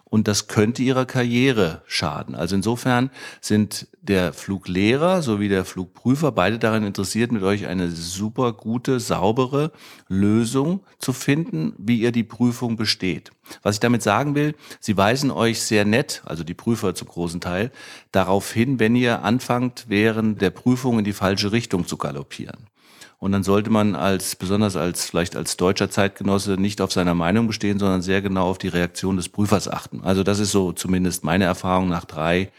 und 0.09 0.29
das 0.29 0.47
könnte 0.47 0.83
ihrer 0.83 1.05
Karriere 1.05 1.83
schaden. 1.87 2.37
Also 2.37 2.55
insofern 2.55 3.11
sind 3.41 3.89
der 4.03 4.33
Fluglehrer 4.33 5.21
sowie 5.21 5.49
der 5.49 5.65
Flugprüfer 5.65 6.31
beide 6.31 6.59
daran 6.61 6.85
interessiert, 6.85 7.33
mit 7.33 7.43
euch 7.43 7.67
eine 7.67 7.91
super 7.91 8.53
gute, 8.53 9.01
saubere 9.01 9.73
Lösung 10.09 10.81
zu 10.99 11.13
finden, 11.13 11.75
wie 11.77 12.01
ihr 12.01 12.13
die 12.13 12.23
Prüfung 12.23 12.77
besteht. 12.77 13.33
Was 13.63 13.77
ich 13.77 13.81
damit 13.81 14.03
sagen 14.03 14.37
will, 14.37 14.55
sie 14.79 14.97
weisen 14.97 15.33
euch 15.33 15.61
sehr 15.61 15.85
nett, 15.85 16.23
also 16.25 16.45
die 16.45 16.55
Prüfer 16.55 16.95
zum 16.95 17.09
großen 17.09 17.41
Teil, 17.41 17.73
darauf 18.13 18.53
hin, 18.53 18.79
wenn 18.79 18.95
ihr 18.95 19.25
anfangt, 19.25 19.87
während 19.89 20.41
der 20.41 20.51
Prüfung 20.51 21.01
in 21.01 21.05
die 21.05 21.13
falsche 21.13 21.51
Richtung 21.51 21.87
zu 21.87 21.97
galoppieren. 21.97 22.69
Und 23.19 23.33
dann 23.33 23.43
sollte 23.43 23.71
man 23.71 23.95
als, 23.95 24.37
besonders 24.37 24.77
als, 24.77 25.07
vielleicht 25.07 25.37
als 25.37 25.57
deutscher 25.57 25.91
Zeitgenosse 25.91 26.53
nicht 26.53 26.81
auf 26.81 26.93
seiner 26.93 27.15
Meinung 27.15 27.47
bestehen, 27.47 27.79
sondern 27.79 28.03
sehr 28.03 28.21
genau 28.21 28.51
auf 28.51 28.59
die 28.59 28.69
Reaktion 28.69 29.17
des 29.17 29.29
Prüfers 29.29 29.69
achten. 29.69 30.03
Also 30.03 30.23
das 30.23 30.39
ist 30.39 30.53
so 30.53 30.73
zumindest 30.73 31.25
meine 31.25 31.45
Erfahrung 31.45 31.89
nach 31.89 32.05
drei 32.05 32.51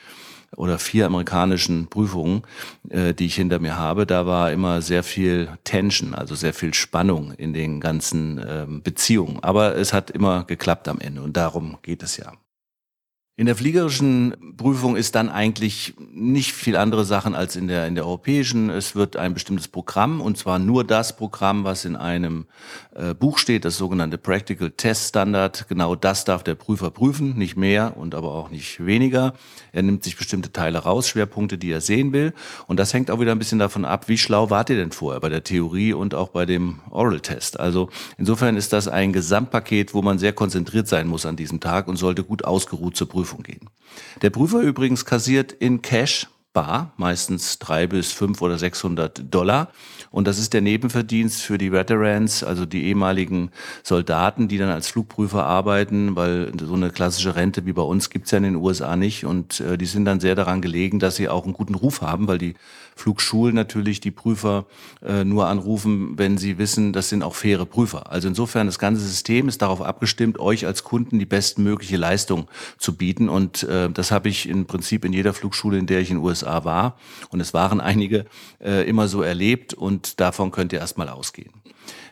oder 0.56 0.80
vier 0.80 1.06
amerikanischen 1.06 1.88
Prüfungen, 1.88 2.44
äh, 2.90 3.14
die 3.14 3.26
ich 3.26 3.36
hinter 3.36 3.60
mir 3.60 3.78
habe, 3.78 4.06
da 4.06 4.26
war 4.26 4.52
immer 4.52 4.82
sehr 4.82 5.04
viel 5.04 5.50
Tension, 5.64 6.16
also 6.16 6.36
sehr 6.36 6.54
viel 6.54 6.74
Spannung 6.74 7.34
in 7.34 7.54
den 7.54 7.80
ganzen 7.80 8.42
ähm, 8.48 8.82
Beziehungen. 8.82 9.40
Aber 9.44 9.76
es 9.76 9.94
hat 9.94 10.10
immer 10.10 10.46
geklappt 10.46 10.88
am 10.88 11.00
Ende 11.00 11.22
und 11.22 11.36
darum 11.36 11.78
geht 11.82 12.02
es 12.02 12.18
ja. 12.18 12.32
In 13.40 13.46
der 13.46 13.56
fliegerischen 13.56 14.56
Prüfung 14.58 14.96
ist 14.96 15.14
dann 15.14 15.30
eigentlich 15.30 15.94
nicht 16.12 16.54
viel 16.54 16.76
andere 16.76 17.06
Sachen 17.06 17.36
als 17.36 17.56
in 17.56 17.68
der, 17.68 17.86
in 17.86 17.94
der 17.94 18.04
europäischen. 18.04 18.72
Es 18.72 18.96
wird 18.96 19.16
ein 19.16 19.36
bestimmtes 19.36 19.68
Programm 19.68 20.22
und 20.22 20.40
zwar 20.40 20.58
nur 20.58 20.84
das 20.84 21.16
Programm, 21.16 21.64
was 21.64 21.86
in 21.86 21.96
einem 21.96 22.48
äh, 22.96 23.14
Buch 23.14 23.38
steht, 23.38 23.64
das 23.64 23.78
sogenannte 23.78 24.18
Practical 24.18 24.72
Test 24.72 25.10
Standard. 25.10 25.68
Genau 25.70 25.94
das 25.94 26.26
darf 26.26 26.42
der 26.42 26.56
Prüfer 26.56 26.90
prüfen, 26.90 27.38
nicht 27.38 27.56
mehr 27.56 27.96
und 27.96 28.16
aber 28.16 28.32
auch 28.32 28.50
nicht 28.50 28.84
weniger. 28.84 29.36
Er 29.78 29.84
nimmt 29.84 30.04
sich 30.04 30.18
bestimmte 30.18 30.52
Teile 30.52 30.80
raus, 30.80 31.08
Schwerpunkte, 31.08 31.60
die 31.60 31.70
er 31.70 31.82
sehen 31.82 32.12
will. 32.12 32.34
Und 32.66 32.80
das 32.80 32.96
hängt 32.96 33.12
auch 33.12 33.20
wieder 33.20 33.32
ein 33.32 33.38
bisschen 33.38 33.60
davon 33.60 33.86
ab, 33.86 34.08
wie 34.08 34.18
schlau 34.18 34.50
wart 34.50 34.72
ihr 34.72 34.76
denn 34.76 34.92
vorher 34.92 35.20
bei 35.20 35.30
der 35.30 35.44
Theorie 35.44 35.94
und 35.94 36.16
auch 36.16 36.30
bei 36.30 36.48
dem 36.48 36.80
Oral 36.90 37.20
Test. 37.20 37.60
Also 37.60 37.92
insofern 38.18 38.58
ist 38.58 38.74
das 38.74 38.88
ein 38.88 39.14
Gesamtpaket, 39.14 39.94
wo 39.94 40.02
man 40.02 40.18
sehr 40.18 40.34
konzentriert 40.34 40.88
sein 40.88 41.08
muss 41.08 41.28
an 41.28 41.36
diesem 41.36 41.60
Tag 41.60 41.88
und 41.88 41.98
sollte 41.98 42.24
gut 42.24 42.44
ausgeruht 42.44 42.98
zur 42.98 43.08
Prüfung 43.08 43.44
gehen. 43.44 43.70
Der 44.24 44.32
Prüfer 44.32 44.62
übrigens 44.62 45.06
kassiert 45.06 45.52
in 45.52 45.84
Cash 45.84 46.26
bar, 46.58 46.92
meistens 46.98 47.60
drei 47.60 47.86
bis 47.86 48.14
fünf 48.14 48.42
oder 48.42 48.58
600 48.58 49.32
Dollar. 49.32 49.70
Und 50.10 50.26
das 50.26 50.40
ist 50.40 50.54
der 50.54 50.62
Nebenverdienst 50.62 51.44
für 51.44 51.60
die 51.60 51.72
Veterans, 51.72 52.44
also 52.44 52.66
die 52.66 52.86
ehemaligen 52.86 53.52
Soldaten, 53.84 54.48
die 54.48 54.58
dann 54.58 54.70
als 54.70 54.88
Flugprüfer 54.88 55.46
arbeiten, 55.46 56.16
weil 56.16 56.52
so 56.60 56.74
eine 56.74 56.90
klassische 56.90 57.36
Rente 57.36 57.68
wie 57.68 57.74
bei 57.74 57.84
uns 57.84 58.10
gibt's 58.10 58.32
ja 58.32 58.40
in 58.40 58.44
den 58.44 58.56
USA 58.56 58.96
nicht. 58.96 59.24
Und 59.24 59.60
äh, 59.60 59.78
die 59.78 59.86
sind 59.86 60.06
dann 60.06 60.20
sehr 60.20 60.34
daran 60.34 60.64
gelegen, 60.64 60.98
dass 60.98 61.18
sie 61.18 61.30
auch 61.30 61.44
einen 61.44 61.54
guten 61.54 61.76
Ruf 61.76 62.02
haben, 62.02 62.28
weil 62.28 62.40
die 62.40 62.56
Flugschulen 62.98 63.56
natürlich 63.56 64.00
die 64.00 64.12
Prüfer 64.12 64.66
äh, 65.06 65.24
nur 65.24 65.48
anrufen, 65.48 66.18
wenn 66.18 66.38
sie 66.38 66.58
wissen, 66.58 66.94
das 66.94 67.10
sind 67.10 67.24
auch 67.24 67.36
faire 67.36 67.66
Prüfer. 67.66 68.12
Also 68.12 68.28
insofern, 68.28 68.68
das 68.68 68.80
ganze 68.80 69.02
System 69.02 69.48
ist 69.48 69.62
darauf 69.62 69.82
abgestimmt, 69.82 70.40
euch 70.40 70.66
als 70.66 70.84
Kunden 70.84 71.20
die 71.20 71.26
bestmögliche 71.26 71.98
Leistung 71.98 72.48
zu 72.78 72.96
bieten. 72.96 73.30
Und 73.30 73.64
äh, 73.64 73.90
das 73.90 74.12
habe 74.12 74.30
ich 74.30 74.50
im 74.50 74.66
Prinzip 74.66 75.06
in 75.06 75.14
jeder 75.14 75.34
Flugschule, 75.34 75.78
in 75.78 75.86
der 75.86 76.02
ich 76.02 76.10
in 76.10 76.18
den 76.18 76.26
USA 76.26 76.66
war, 76.66 76.98
und 77.30 77.40
es 77.40 77.54
waren 77.54 77.80
einige, 77.80 78.26
äh, 78.60 78.88
immer 78.90 79.08
so 79.08 79.22
erlebt. 79.22 79.74
Und 79.74 80.20
davon 80.20 80.52
könnt 80.52 80.74
ihr 80.74 80.80
erstmal 80.80 81.10
ausgehen. 81.10 81.52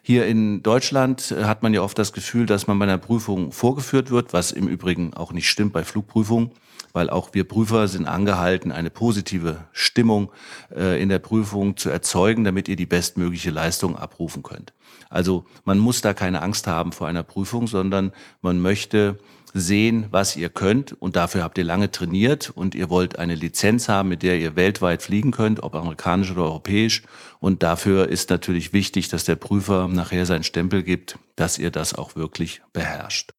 Hier 0.02 0.26
in 0.26 0.64
Deutschland 0.64 1.32
äh, 1.32 1.46
hat 1.46 1.64
man 1.64 1.74
ja 1.74 1.82
oft 1.82 1.98
das 1.98 2.14
Gefühl, 2.14 2.46
dass 2.46 2.68
man 2.68 2.80
bei 2.80 2.86
einer 2.86 2.98
Prüfung 2.98 3.52
vorgeführt 3.52 4.12
wird, 4.12 4.34
was 4.34 4.52
im 4.52 4.68
Übrigen 4.68 5.14
auch 5.14 5.32
nicht 5.32 5.50
stimmt 5.50 5.74
bei 5.74 5.84
Flugprüfungen 5.84 6.52
weil 6.96 7.10
auch 7.10 7.34
wir 7.34 7.44
Prüfer 7.44 7.90
sind 7.90 8.08
angehalten, 8.08 8.72
eine 8.72 8.90
positive 8.90 9.66
Stimmung 9.74 10.32
äh, 10.74 11.02
in 11.02 11.10
der 11.10 11.20
Prüfung 11.20 11.76
zu 11.76 11.90
erzeugen, 11.90 12.46
damit 12.46 12.70
ihr 12.70 12.78
die 12.78 12.86
bestmögliche 12.86 13.52
Leistung 13.52 13.98
abrufen 13.98 14.44
könnt. 14.44 14.74
Also 15.10 15.46
man 15.66 15.78
muss 15.78 16.00
da 16.00 16.14
keine 16.14 16.42
Angst 16.42 16.68
haben 16.68 16.94
vor 16.94 17.08
einer 17.08 17.24
Prüfung, 17.24 17.68
sondern 17.68 18.14
man 18.42 18.62
möchte 18.62 19.20
sehen, 19.56 20.08
was 20.12 20.36
ihr 20.36 20.50
könnt. 20.50 20.94
Und 21.02 21.16
dafür 21.16 21.44
habt 21.44 21.58
ihr 21.58 21.64
lange 21.64 21.90
trainiert. 21.90 22.52
Und 22.54 22.76
ihr 22.76 22.90
wollt 22.90 23.18
eine 23.18 23.36
Lizenz 23.36 23.90
haben, 23.90 24.10
mit 24.10 24.22
der 24.22 24.38
ihr 24.38 24.56
weltweit 24.56 25.02
fliegen 25.02 25.32
könnt, 25.32 25.64
ob 25.64 25.74
amerikanisch 25.76 26.32
oder 26.32 26.44
europäisch. 26.44 27.04
Und 27.40 27.64
dafür 27.64 28.10
ist 28.10 28.30
natürlich 28.30 28.74
wichtig, 28.74 29.08
dass 29.08 29.24
der 29.24 29.36
Prüfer 29.36 29.88
nachher 29.88 30.26
seinen 30.26 30.44
Stempel 30.44 30.84
gibt, 30.84 31.18
dass 31.36 31.58
ihr 31.58 31.72
das 31.72 31.94
auch 31.94 32.16
wirklich 32.16 32.62
beherrscht. 32.74 33.32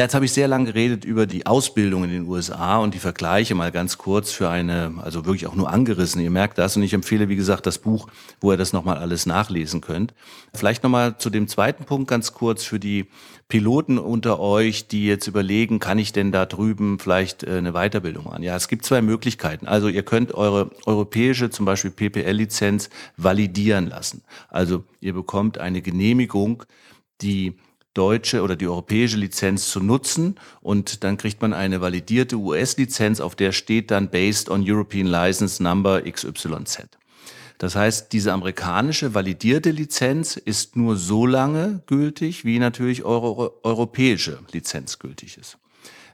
Ja, 0.00 0.04
jetzt 0.04 0.14
habe 0.14 0.24
ich 0.24 0.32
sehr 0.32 0.48
lange 0.48 0.64
geredet 0.64 1.04
über 1.04 1.26
die 1.26 1.44
Ausbildung 1.44 2.04
in 2.04 2.10
den 2.10 2.26
USA 2.26 2.78
und 2.78 2.94
die 2.94 2.98
Vergleiche 2.98 3.54
mal 3.54 3.70
ganz 3.70 3.98
kurz 3.98 4.32
für 4.32 4.48
eine, 4.48 4.94
also 5.02 5.26
wirklich 5.26 5.46
auch 5.46 5.54
nur 5.54 5.68
angerissen. 5.68 6.22
Ihr 6.22 6.30
merkt 6.30 6.56
das 6.56 6.74
und 6.74 6.82
ich 6.82 6.94
empfehle, 6.94 7.28
wie 7.28 7.36
gesagt, 7.36 7.66
das 7.66 7.76
Buch, 7.76 8.08
wo 8.40 8.50
ihr 8.50 8.56
das 8.56 8.72
nochmal 8.72 8.96
alles 8.96 9.26
nachlesen 9.26 9.82
könnt. 9.82 10.14
Vielleicht 10.54 10.84
nochmal 10.84 11.18
zu 11.18 11.28
dem 11.28 11.48
zweiten 11.48 11.84
Punkt 11.84 12.08
ganz 12.08 12.32
kurz 12.32 12.64
für 12.64 12.80
die 12.80 13.10
Piloten 13.48 13.98
unter 13.98 14.40
euch, 14.40 14.88
die 14.88 15.04
jetzt 15.04 15.26
überlegen, 15.26 15.80
kann 15.80 15.98
ich 15.98 16.14
denn 16.14 16.32
da 16.32 16.46
drüben 16.46 16.98
vielleicht 16.98 17.42
äh, 17.42 17.58
eine 17.58 17.72
Weiterbildung 17.72 18.24
machen? 18.24 18.42
Ja, 18.42 18.56
es 18.56 18.68
gibt 18.68 18.86
zwei 18.86 19.02
Möglichkeiten. 19.02 19.68
Also 19.68 19.88
ihr 19.88 20.02
könnt 20.02 20.32
eure 20.32 20.70
europäische, 20.86 21.50
zum 21.50 21.66
Beispiel 21.66 21.90
PPL-Lizenz 21.90 22.88
validieren 23.18 23.86
lassen. 23.86 24.22
Also 24.48 24.82
ihr 25.00 25.12
bekommt 25.12 25.58
eine 25.58 25.82
Genehmigung, 25.82 26.62
die 27.20 27.58
deutsche 28.00 28.40
oder 28.40 28.56
die 28.56 28.66
europäische 28.66 29.18
Lizenz 29.18 29.68
zu 29.68 29.78
nutzen 29.80 30.36
und 30.62 31.04
dann 31.04 31.18
kriegt 31.18 31.42
man 31.42 31.52
eine 31.52 31.82
validierte 31.82 32.36
US-Lizenz, 32.36 33.20
auf 33.20 33.34
der 33.34 33.52
steht 33.52 33.90
dann 33.90 34.08
Based 34.08 34.48
on 34.48 34.64
European 34.66 35.06
License 35.06 35.62
Number 35.62 36.00
XYZ. 36.00 36.88
Das 37.58 37.76
heißt, 37.76 38.10
diese 38.14 38.32
amerikanische 38.32 39.12
validierte 39.12 39.70
Lizenz 39.70 40.36
ist 40.36 40.76
nur 40.76 40.96
so 40.96 41.26
lange 41.26 41.82
gültig, 41.86 42.46
wie 42.46 42.58
natürlich 42.58 43.04
eure 43.04 43.62
europäische 43.66 44.38
Lizenz 44.50 44.98
gültig 44.98 45.36
ist. 45.36 45.58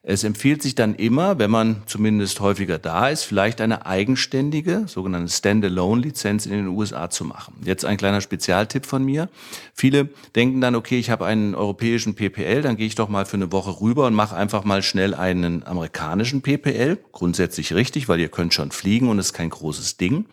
Es 0.08 0.22
empfiehlt 0.22 0.62
sich 0.62 0.76
dann 0.76 0.94
immer, 0.94 1.40
wenn 1.40 1.50
man 1.50 1.82
zumindest 1.86 2.38
häufiger 2.38 2.78
da 2.78 3.08
ist, 3.08 3.24
vielleicht 3.24 3.60
eine 3.60 3.86
eigenständige, 3.86 4.84
sogenannte 4.86 5.32
Standalone-Lizenz 5.32 6.46
in 6.46 6.52
den 6.52 6.68
USA 6.68 7.10
zu 7.10 7.24
machen. 7.24 7.56
Jetzt 7.64 7.84
ein 7.84 7.96
kleiner 7.96 8.20
Spezialtipp 8.20 8.86
von 8.86 9.04
mir. 9.04 9.28
Viele 9.74 10.10
denken 10.36 10.60
dann, 10.60 10.76
okay, 10.76 10.96
ich 10.96 11.10
habe 11.10 11.26
einen 11.26 11.56
europäischen 11.56 12.14
PPL, 12.14 12.62
dann 12.62 12.76
gehe 12.76 12.86
ich 12.86 12.94
doch 12.94 13.08
mal 13.08 13.26
für 13.26 13.36
eine 13.36 13.50
Woche 13.50 13.80
rüber 13.80 14.06
und 14.06 14.14
mache 14.14 14.36
einfach 14.36 14.62
mal 14.62 14.80
schnell 14.84 15.12
einen 15.12 15.66
amerikanischen 15.66 16.40
PPL. 16.40 17.00
Grundsätzlich 17.10 17.74
richtig, 17.74 18.08
weil 18.08 18.20
ihr 18.20 18.28
könnt 18.28 18.54
schon 18.54 18.70
fliegen 18.70 19.08
und 19.08 19.18
es 19.18 19.26
ist 19.26 19.32
kein 19.32 19.50
großes 19.50 19.96
Ding. 19.96 20.26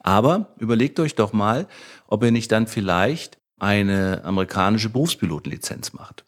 Aber 0.00 0.54
überlegt 0.58 0.98
euch 0.98 1.16
doch 1.16 1.34
mal, 1.34 1.68
ob 2.06 2.24
ihr 2.24 2.32
nicht 2.32 2.50
dann 2.50 2.66
vielleicht 2.66 3.36
eine 3.58 4.22
amerikanische 4.24 4.88
Berufspilotenlizenz 4.88 5.92
macht. 5.92 6.24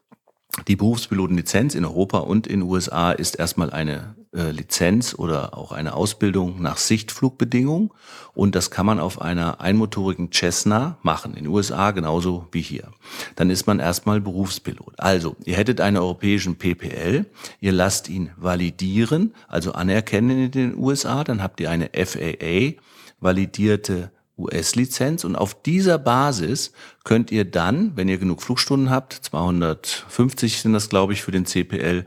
Die 0.69 0.77
Berufspilotenlizenz 0.77 1.75
in 1.75 1.85
Europa 1.85 2.19
und 2.19 2.47
in 2.47 2.61
den 2.61 2.69
USA 2.69 3.12
ist 3.12 3.38
erstmal 3.38 3.71
eine 3.71 4.14
äh, 4.33 4.51
Lizenz 4.51 5.14
oder 5.14 5.59
auch 5.59 5.73
eine 5.73 5.95
Ausbildung 5.95 6.62
nach 6.62 6.77
Sichtflugbedingungen 6.77 7.90
und 8.35 8.55
das 8.55 8.71
kann 8.71 8.87
man 8.87 9.01
auf 9.01 9.21
einer 9.21 9.61
einmotorigen 9.61 10.31
Cessna 10.33 10.97
machen, 11.03 11.35
in 11.35 11.45
den 11.45 11.53
USA 11.53 11.90
genauso 11.90 12.47
wie 12.53 12.62
hier. 12.62 12.90
Dann 13.37 13.51
ist 13.51 13.67
man 13.67 13.81
erstmal 13.81 14.21
Berufspilot. 14.21 14.95
Also, 14.99 15.37
ihr 15.45 15.57
hättet 15.57 15.81
einen 15.81 15.97
europäischen 15.97 16.57
PPL, 16.57 17.27
ihr 17.61 17.73
lasst 17.73 18.09
ihn 18.09 18.31
validieren, 18.37 19.35
also 19.49 19.73
anerkennen 19.73 20.45
in 20.45 20.51
den 20.51 20.77
USA, 20.77 21.25
dann 21.25 21.43
habt 21.43 21.61
ihr 21.61 21.71
eine 21.71 21.90
FAA 21.95 22.81
validierte 23.21 24.11
US-Lizenz 24.37 25.25
und 25.25 25.37
auf 25.37 25.61
dieser 25.62 25.99
Basis 25.99 26.73
könnt 27.05 27.31
ihr 27.31 27.44
dann, 27.44 27.92
wenn 27.97 28.09
ihr 28.09 28.18
genug 28.18 28.42
Flugstunden 28.42 28.90
habt, 28.90 29.12
250 29.12 30.61
sind 30.61 30.73
das 30.73 30.88
glaube 30.88 31.12
ich 31.12 31.23
für 31.23 31.31
den 31.31 31.47
CPL, 31.47 32.05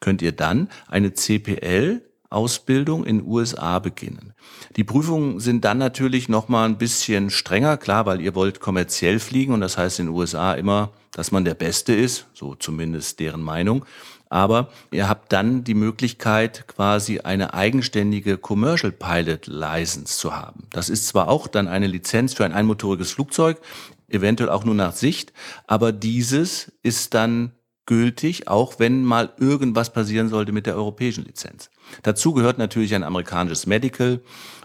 könnt 0.00 0.22
ihr 0.22 0.32
dann 0.32 0.68
eine 0.88 1.14
CPL 1.14 2.02
Ausbildung 2.30 3.04
in 3.04 3.26
USA 3.26 3.80
beginnen. 3.80 4.34
Die 4.76 4.84
Prüfungen 4.84 5.40
sind 5.40 5.64
dann 5.64 5.78
natürlich 5.78 6.28
noch 6.28 6.48
mal 6.48 6.64
ein 6.64 6.78
bisschen 6.78 7.28
strenger, 7.28 7.76
klar, 7.76 8.06
weil 8.06 8.20
ihr 8.20 8.36
wollt 8.36 8.60
kommerziell 8.60 9.18
fliegen 9.18 9.52
und 9.52 9.60
das 9.60 9.76
heißt 9.76 9.98
in 9.98 10.08
USA 10.08 10.52
immer, 10.52 10.92
dass 11.10 11.32
man 11.32 11.44
der 11.44 11.54
Beste 11.54 11.92
ist, 11.92 12.26
so 12.32 12.54
zumindest 12.54 13.18
deren 13.18 13.42
Meinung. 13.42 13.84
Aber 14.30 14.68
ihr 14.92 15.08
habt 15.08 15.32
dann 15.32 15.64
die 15.64 15.74
Möglichkeit, 15.74 16.66
quasi 16.68 17.18
eine 17.20 17.52
eigenständige 17.52 18.38
Commercial 18.38 18.92
Pilot 18.92 19.48
License 19.48 20.16
zu 20.16 20.34
haben. 20.34 20.68
Das 20.70 20.88
ist 20.88 21.08
zwar 21.08 21.28
auch 21.28 21.48
dann 21.48 21.68
eine 21.68 21.88
Lizenz 21.88 22.32
für 22.32 22.44
ein 22.44 22.52
einmotoriges 22.52 23.10
Flugzeug, 23.10 23.60
eventuell 24.08 24.48
auch 24.48 24.64
nur 24.64 24.74
nach 24.74 24.92
Sicht, 24.92 25.32
aber 25.66 25.92
dieses 25.92 26.72
ist 26.82 27.14
dann 27.14 27.52
gültig, 27.86 28.48
auch 28.48 28.78
wenn 28.78 29.04
mal 29.04 29.32
irgendwas 29.38 29.92
passieren 29.92 30.28
sollte 30.28 30.52
mit 30.52 30.66
der 30.66 30.76
europäischen 30.76 31.24
Lizenz. 31.24 31.70
Dazu 32.02 32.32
gehört 32.32 32.58
natürlich 32.58 32.94
ein 32.94 33.02
amerikanisches 33.02 33.66
Medical 33.66 34.20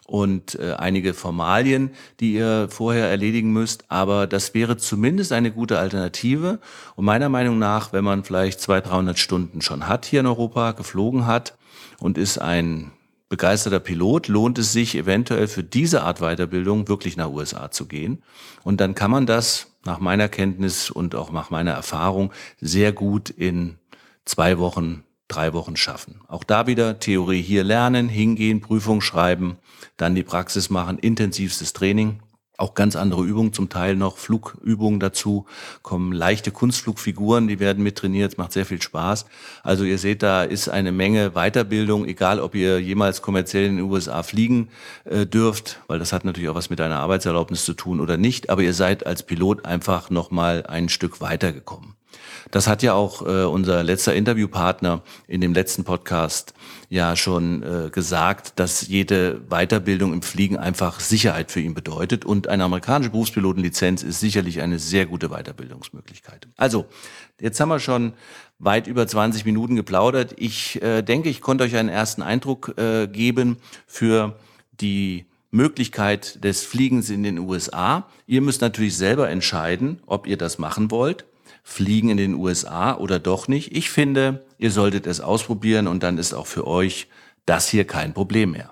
und 0.06 0.56
äh, 0.60 0.74
einige 0.74 1.14
Formalien, 1.14 1.92
die 2.20 2.34
ihr 2.34 2.68
vorher 2.70 3.10
erledigen 3.10 3.52
müsst. 3.52 3.86
Aber 3.90 4.28
das 4.28 4.54
wäre 4.54 4.78
zumindest 4.78 5.32
eine 5.32 5.52
gute 5.52 5.80
Alternative. 5.80 6.60
Und 6.96 7.06
meiner 7.06 7.30
Meinung 7.30 7.58
nach, 7.58 7.92
wenn 7.92 8.04
man 8.04 8.24
vielleicht 8.24 8.62
200, 8.62 8.92
300 8.92 9.20
Stunden 9.20 9.62
schon 9.62 9.88
hat 9.88 10.06
hier 10.06 10.20
in 10.20 10.28
Europa, 10.28 10.74
geflogen 10.74 11.26
hat 11.26 11.58
und 12.00 12.18
ist 12.18 12.38
ein 12.38 12.92
begeisterter 13.30 13.80
Pilot, 13.80 14.28
lohnt 14.28 14.58
es 14.58 14.72
sich 14.72 14.96
eventuell 14.96 15.48
für 15.48 15.64
diese 15.64 16.04
Art 16.04 16.20
Weiterbildung 16.20 16.88
wirklich 16.88 17.18
nach 17.18 17.30
USA 17.30 17.72
zu 17.72 17.88
gehen. 17.88 18.24
Und 18.64 18.82
dann 18.82 18.96
kann 18.96 19.12
man 19.12 19.26
das 19.26 19.72
nach 19.84 20.00
meiner 20.00 20.30
Kenntnis 20.30 20.90
und 20.90 21.16
auch 21.16 21.32
nach 21.32 21.50
meiner 21.50 21.72
Erfahrung 21.72 22.32
sehr 22.60 22.92
gut 22.92 23.30
in 23.30 23.78
zwei 24.26 24.58
Wochen 24.58 25.04
drei 25.28 25.54
Wochen 25.54 25.76
schaffen. 25.76 26.22
Auch 26.28 26.44
da 26.44 26.68
wieder 26.68 27.00
Theorie 27.00 27.42
hier 27.42 27.64
lernen, 27.64 28.10
hingehen, 28.10 28.62
Prüfung 28.62 29.02
schreiben, 29.02 29.58
dann 29.98 30.16
die 30.16 30.24
Praxis 30.24 30.70
machen, 30.70 31.00
intensivstes 31.00 31.74
Training. 31.74 32.20
Auch 32.58 32.74
ganz 32.74 32.96
andere 32.96 33.24
Übungen, 33.24 33.54
zum 33.54 33.70
Teil 33.70 33.96
noch 33.96 34.18
Flugübungen 34.18 35.00
dazu, 35.00 35.46
kommen 35.82 36.14
leichte 36.14 36.52
Kunstflugfiguren, 36.52 37.48
die 37.48 37.60
werden 37.60 37.84
mit 37.84 37.98
trainiert, 37.98 38.38
macht 38.38 38.54
sehr 38.54 38.66
viel 38.66 38.82
Spaß. 38.82 39.26
Also 39.64 39.84
ihr 39.84 39.98
seht, 39.98 40.24
da 40.24 40.44
ist 40.44 40.70
eine 40.70 40.92
Menge 40.92 41.32
Weiterbildung, 41.32 42.06
egal 42.06 42.40
ob 42.40 42.56
ihr 42.56 42.80
jemals 42.80 43.22
kommerziell 43.22 43.66
in 43.66 43.78
den 43.78 43.86
USA 43.86 44.24
fliegen 44.24 44.70
äh, 45.04 45.26
dürft, 45.26 45.82
weil 45.88 46.00
das 46.00 46.14
hat 46.14 46.24
natürlich 46.24 46.50
auch 46.50 46.56
was 46.56 46.70
mit 46.70 46.80
einer 46.80 47.00
Arbeitserlaubnis 47.00 47.66
zu 47.66 47.74
tun 47.74 48.00
oder 48.00 48.18
nicht, 48.18 48.50
aber 48.50 48.62
ihr 48.64 48.74
seid 48.74 49.06
als 49.06 49.24
Pilot 49.24 49.66
einfach 49.66 50.10
nochmal 50.10 50.66
ein 50.68 50.90
Stück 50.90 51.22
weitergekommen. 51.22 51.96
Das 52.52 52.68
hat 52.68 52.84
ja 52.84 52.94
auch 52.94 53.22
äh, 53.22 53.44
unser 53.44 53.84
letzter 53.84 54.14
Interviewpartner 54.16 55.02
in 55.28 55.42
dem 55.42 55.54
letzten 55.54 55.84
Podcast 55.84 56.54
ja 56.90 57.16
schon 57.16 57.64
äh, 57.64 57.90
gesagt, 57.90 58.60
dass 58.60 58.88
jede 58.88 59.42
Weiterbildung 59.50 60.14
im 60.14 60.22
Fliegen 60.22 60.58
einfach 60.58 61.00
Sicherheit 61.00 61.52
für 61.52 61.60
ihn 61.60 61.74
bedeutet. 61.74 62.26
Und 62.26 62.48
eine 62.48 62.64
amerikanische 62.64 63.12
Berufspilotenlizenz 63.12 64.04
ist 64.04 64.20
sicherlich 64.20 64.62
eine 64.62 64.80
sehr 64.80 65.06
gute 65.06 65.30
Weiterbildungsmöglichkeit. 65.30 66.48
Also, 66.56 66.86
jetzt 67.40 67.60
haben 67.60 67.70
wir 67.70 67.80
schon 67.80 68.14
weit 68.60 68.88
über 68.88 69.06
20 69.08 69.46
Minuten 69.46 69.76
geplaudert. 69.76 70.36
Ich 70.38 70.82
äh, 70.82 71.02
denke, 71.02 71.30
ich 71.30 71.42
konnte 71.42 71.64
euch 71.64 71.76
einen 71.76 71.90
ersten 71.90 72.22
Eindruck 72.22 72.78
äh, 72.78 73.08
geben 73.08 73.58
für 73.88 74.40
die 74.80 75.26
Möglichkeit 75.52 76.44
des 76.44 76.64
Fliegens 76.64 77.10
in 77.10 77.24
den 77.24 77.40
USA. 77.40 78.08
Ihr 78.28 78.42
müsst 78.42 78.62
natürlich 78.62 78.98
selber 78.98 79.30
entscheiden, 79.30 80.02
ob 80.06 80.28
ihr 80.28 80.38
das 80.38 80.58
machen 80.58 80.92
wollt 80.92 81.26
fliegen 81.66 82.10
in 82.10 82.18
den 82.18 82.36
USA 82.36 82.96
oder 82.96 83.20
doch 83.20 83.50
nicht. 83.50 83.76
Ich 83.76 83.90
finde, 83.90 84.46
ihr 84.58 84.72
solltet 84.72 85.08
es 85.08 85.20
ausprobieren 85.20 85.88
und 85.88 86.04
dann 86.04 86.18
ist 86.18 86.34
auch 86.34 86.48
für 86.48 86.66
euch 86.68 87.10
das 87.46 87.68
hier 87.68 87.86
kein 87.86 88.14
Problem 88.14 88.52
mehr. 88.52 88.72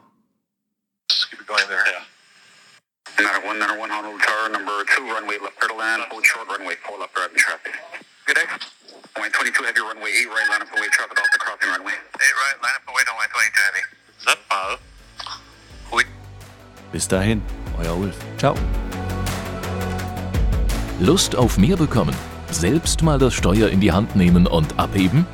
Bis 16.92 17.08
dahin, 17.08 17.42
euer 17.80 17.98
Ulf. 17.98 18.16
Ciao. 18.38 18.56
Lust 21.00 21.36
auf 21.36 21.58
mehr 21.58 21.76
bekommen? 21.76 22.16
Selbst 22.54 23.02
mal 23.02 23.18
das 23.18 23.34
Steuer 23.34 23.70
in 23.70 23.82
die 23.82 23.92
Hand 23.92 24.16
nehmen 24.16 24.46
und 24.46 24.80
abheben? 24.80 25.26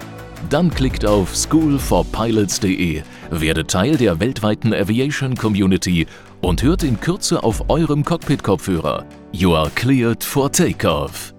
Dann 0.49 0.71
klickt 0.71 1.05
auf 1.05 1.35
schoolforpilots.de, 1.35 3.03
werdet 3.29 3.69
Teil 3.69 3.97
der 3.97 4.19
weltweiten 4.21 4.73
Aviation 4.73 5.35
Community 5.35 6.07
und 6.41 6.63
hört 6.63 6.83
in 6.83 6.99
Kürze 6.99 7.43
auf 7.43 7.69
eurem 7.69 8.05
Cockpit-Kopfhörer. 8.05 9.05
You 9.33 9.53
are 9.53 9.69
cleared 9.75 10.23
for 10.23 10.49
takeoff. 10.49 11.33